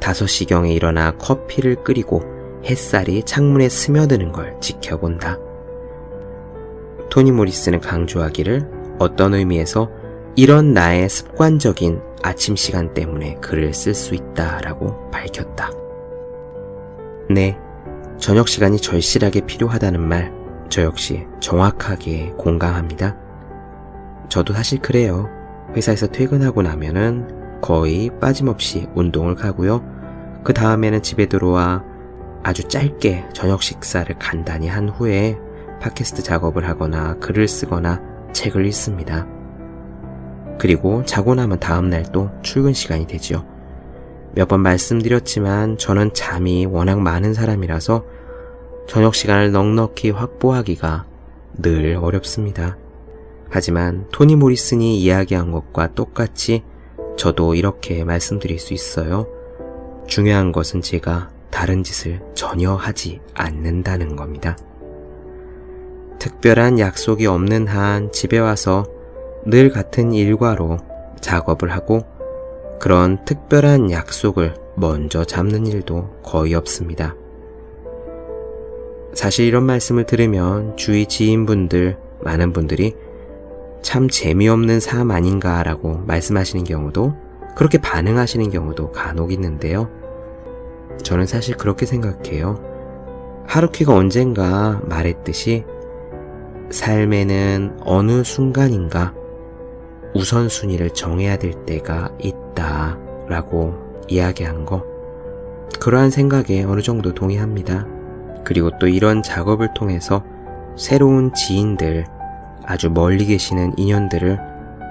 5시경에 0.00 0.74
일어나 0.74 1.12
커피를 1.16 1.82
끓이고 1.82 2.22
햇살이 2.64 3.22
창문에 3.22 3.68
스며드는 3.68 4.32
걸 4.32 4.56
지켜본다. 4.60 5.38
토니 7.10 7.32
모리스는 7.32 7.80
강조하기를 7.80 8.96
어떤 8.98 9.34
의미에서 9.34 9.90
이런 10.36 10.72
나의 10.72 11.08
습관적인 11.08 12.00
아침 12.22 12.56
시간 12.56 12.94
때문에 12.94 13.36
글을 13.36 13.74
쓸 13.74 13.94
수 13.94 14.14
있다라고 14.14 15.10
밝혔다. 15.10 15.70
네, 17.30 17.58
저녁 18.18 18.48
시간이 18.48 18.78
절실하게 18.78 19.42
필요하다는 19.42 20.00
말, 20.00 20.32
저 20.68 20.82
역시 20.82 21.26
정확하게 21.40 22.34
공감합니다. 22.36 23.16
저도 24.28 24.52
사실 24.54 24.78
그래요. 24.80 25.28
회사에서 25.74 26.06
퇴근하고 26.06 26.62
나면은 26.62 27.60
거의 27.60 28.10
빠짐없이 28.20 28.88
운동을 28.94 29.34
가고요. 29.34 29.82
그 30.44 30.52
다음에는 30.52 31.02
집에 31.02 31.26
들어와 31.26 31.84
아주 32.42 32.62
짧게 32.64 33.28
저녁 33.32 33.62
식사를 33.62 34.14
간단히 34.18 34.68
한 34.68 34.88
후에 34.88 35.38
팟캐스트 35.80 36.22
작업을 36.22 36.68
하거나 36.68 37.14
글을 37.16 37.48
쓰거나 37.48 38.00
책을 38.32 38.66
읽습니다. 38.66 39.26
그리고 40.58 41.04
자고 41.04 41.34
나면 41.34 41.60
다음날 41.60 42.04
또 42.12 42.30
출근 42.42 42.72
시간이 42.72 43.06
되지요. 43.06 43.44
몇 44.34 44.48
번 44.48 44.60
말씀드렸지만 44.60 45.78
저는 45.78 46.12
잠이 46.14 46.66
워낙 46.66 47.00
많은 47.00 47.34
사람이라서 47.34 48.04
저녁 48.86 49.14
시간을 49.14 49.52
넉넉히 49.52 50.10
확보하기가 50.10 51.06
늘 51.58 51.96
어렵습니다. 52.00 52.76
하지만 53.50 54.06
토니 54.12 54.36
모리슨이 54.36 55.00
이야기한 55.00 55.50
것과 55.52 55.94
똑같이 55.94 56.62
저도 57.16 57.54
이렇게 57.54 58.04
말씀드릴 58.04 58.58
수 58.58 58.74
있어요. 58.74 59.26
중요한 60.06 60.52
것은 60.52 60.82
제가 60.82 61.30
다른 61.50 61.82
짓을 61.82 62.20
전혀 62.34 62.74
하지 62.74 63.20
않는다는 63.34 64.16
겁니다. 64.16 64.56
특별한 66.18 66.78
약속이 66.78 67.26
없는 67.26 67.66
한 67.66 68.12
집에 68.12 68.38
와서 68.38 68.86
늘 69.44 69.70
같은 69.70 70.12
일과로 70.12 70.78
작업을 71.20 71.70
하고 71.70 72.04
그런 72.80 73.24
특별한 73.24 73.90
약속을 73.90 74.54
먼저 74.76 75.24
잡는 75.24 75.66
일도 75.66 76.20
거의 76.22 76.54
없습니다. 76.54 77.16
사실 79.14 79.46
이런 79.46 79.64
말씀을 79.64 80.04
들으면 80.04 80.76
주위 80.76 81.06
지인분들, 81.06 81.98
많은 82.22 82.52
분들이 82.52 82.94
참 83.82 84.08
재미없는 84.08 84.80
삶 84.80 85.10
아닌가라고 85.10 86.02
말씀하시는 86.06 86.64
경우도 86.64 87.14
그렇게 87.56 87.78
반응하시는 87.78 88.50
경우도 88.50 88.92
간혹 88.92 89.32
있는데요. 89.32 89.90
저는 91.02 91.26
사실 91.26 91.56
그렇게 91.56 91.86
생각해요. 91.86 92.62
하루키가 93.46 93.94
언젠가 93.94 94.80
말했듯이 94.84 95.64
삶에는 96.70 97.78
어느 97.80 98.22
순간인가 98.22 99.14
우선순위를 100.14 100.90
정해야 100.90 101.36
될 101.36 101.52
때가 101.66 102.12
있다 102.20 102.98
라고 103.28 103.74
이야기한 104.08 104.64
거. 104.64 104.84
그러한 105.80 106.10
생각에 106.10 106.64
어느 106.64 106.80
정도 106.80 107.14
동의합니다. 107.14 107.86
그리고 108.44 108.70
또 108.78 108.88
이런 108.88 109.22
작업을 109.22 109.74
통해서 109.74 110.24
새로운 110.76 111.32
지인들, 111.34 112.06
아주 112.64 112.90
멀리 112.90 113.26
계시는 113.26 113.74
인연들을 113.76 114.38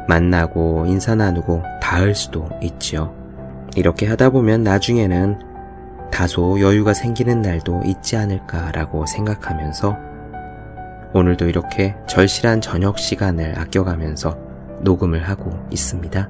만나고 0.08 0.86
인사 0.88 1.16
나누고 1.16 1.64
닿을 1.82 2.16
수도 2.16 2.48
있지요. 2.62 3.14
이렇게 3.76 4.08
하다 4.08 4.30
보면 4.30 4.64
나중에는 4.64 5.40
다소 6.12 6.60
여유가 6.62 6.94
생기는 6.94 7.42
날도 7.42 7.82
있지 7.86 8.16
않을까라고 8.16 9.06
생각하면서 9.06 9.98
오늘도 11.14 11.48
이렇게 11.48 11.96
절실한 12.08 12.62
저녁 12.62 12.98
시간을 12.98 13.60
아껴가면서 13.60 14.47
녹음을 14.82 15.28
하고 15.28 15.52
있습니다. 15.72 16.30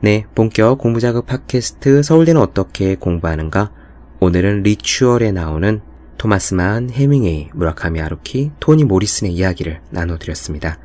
네, 0.00 0.26
본격 0.34 0.78
공부자극 0.78 1.26
팟캐스트 1.26 2.02
서울대는 2.02 2.40
어떻게 2.40 2.96
공부하는가? 2.96 3.70
오늘은 4.18 4.64
리추얼에 4.64 5.30
나오는 5.30 5.80
토마스 6.18 6.64
만, 6.64 6.90
헤밍웨이, 6.90 7.50
무라카미 7.54 8.00
하루키, 8.00 8.50
토니 8.58 8.82
모리슨의 8.82 9.32
이야기를 9.32 9.80
나눠드렸습니다. 9.90 10.78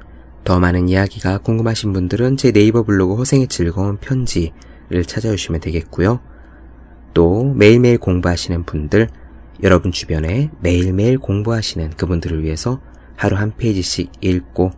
더 0.48 0.62
많은 0.62 0.88
이야기가 0.88 1.40
궁금하신 1.40 1.92
분들은 1.92 2.38
제 2.38 2.54
네이버 2.54 2.84
블로그 2.84 3.16
허생의 3.16 3.50
즐거운 3.50 3.98
편지를 3.98 5.04
찾아주시면 5.06 5.60
되겠고요. 5.60 6.22
또 7.14 7.54
매일매일 7.54 7.98
공부하시는 7.98 8.64
분들, 8.64 9.10
여러분 9.62 9.92
주변에 9.92 10.50
매일매일 10.62 11.18
공부하시는 11.18 11.90
그분들을 11.98 12.46
위해서 12.46 12.80
하루 13.18 13.36
한 13.36 13.58
페이지씩 13.58 14.10
읽고 14.22 14.72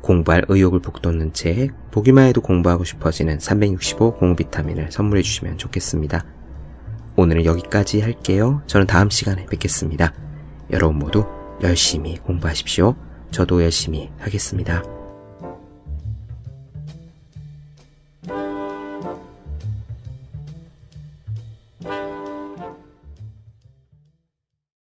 공부할 0.00 0.46
의욕을 0.48 0.80
북돋는 0.80 1.34
책, 1.34 1.70
보기만 1.92 2.26
해도 2.26 2.40
공부하고 2.40 2.82
싶어지는 2.82 3.38
365 3.38 4.14
공부 4.14 4.42
비타민을 4.42 4.90
선물해 4.90 5.22
주시면 5.22 5.56
좋겠습니다. 5.56 6.24
오늘은 7.14 7.44
여기까지 7.44 8.00
할게요. 8.00 8.60
저는 8.66 8.88
다음 8.88 9.08
시간에 9.08 9.46
뵙겠습니다. 9.46 10.12
여러분 10.72 10.98
모두 10.98 11.24
열심히 11.62 12.16
공부하십시오. 12.16 12.96
저도 13.30 13.62
열심히 13.62 14.10
하겠습니다. 14.18 14.82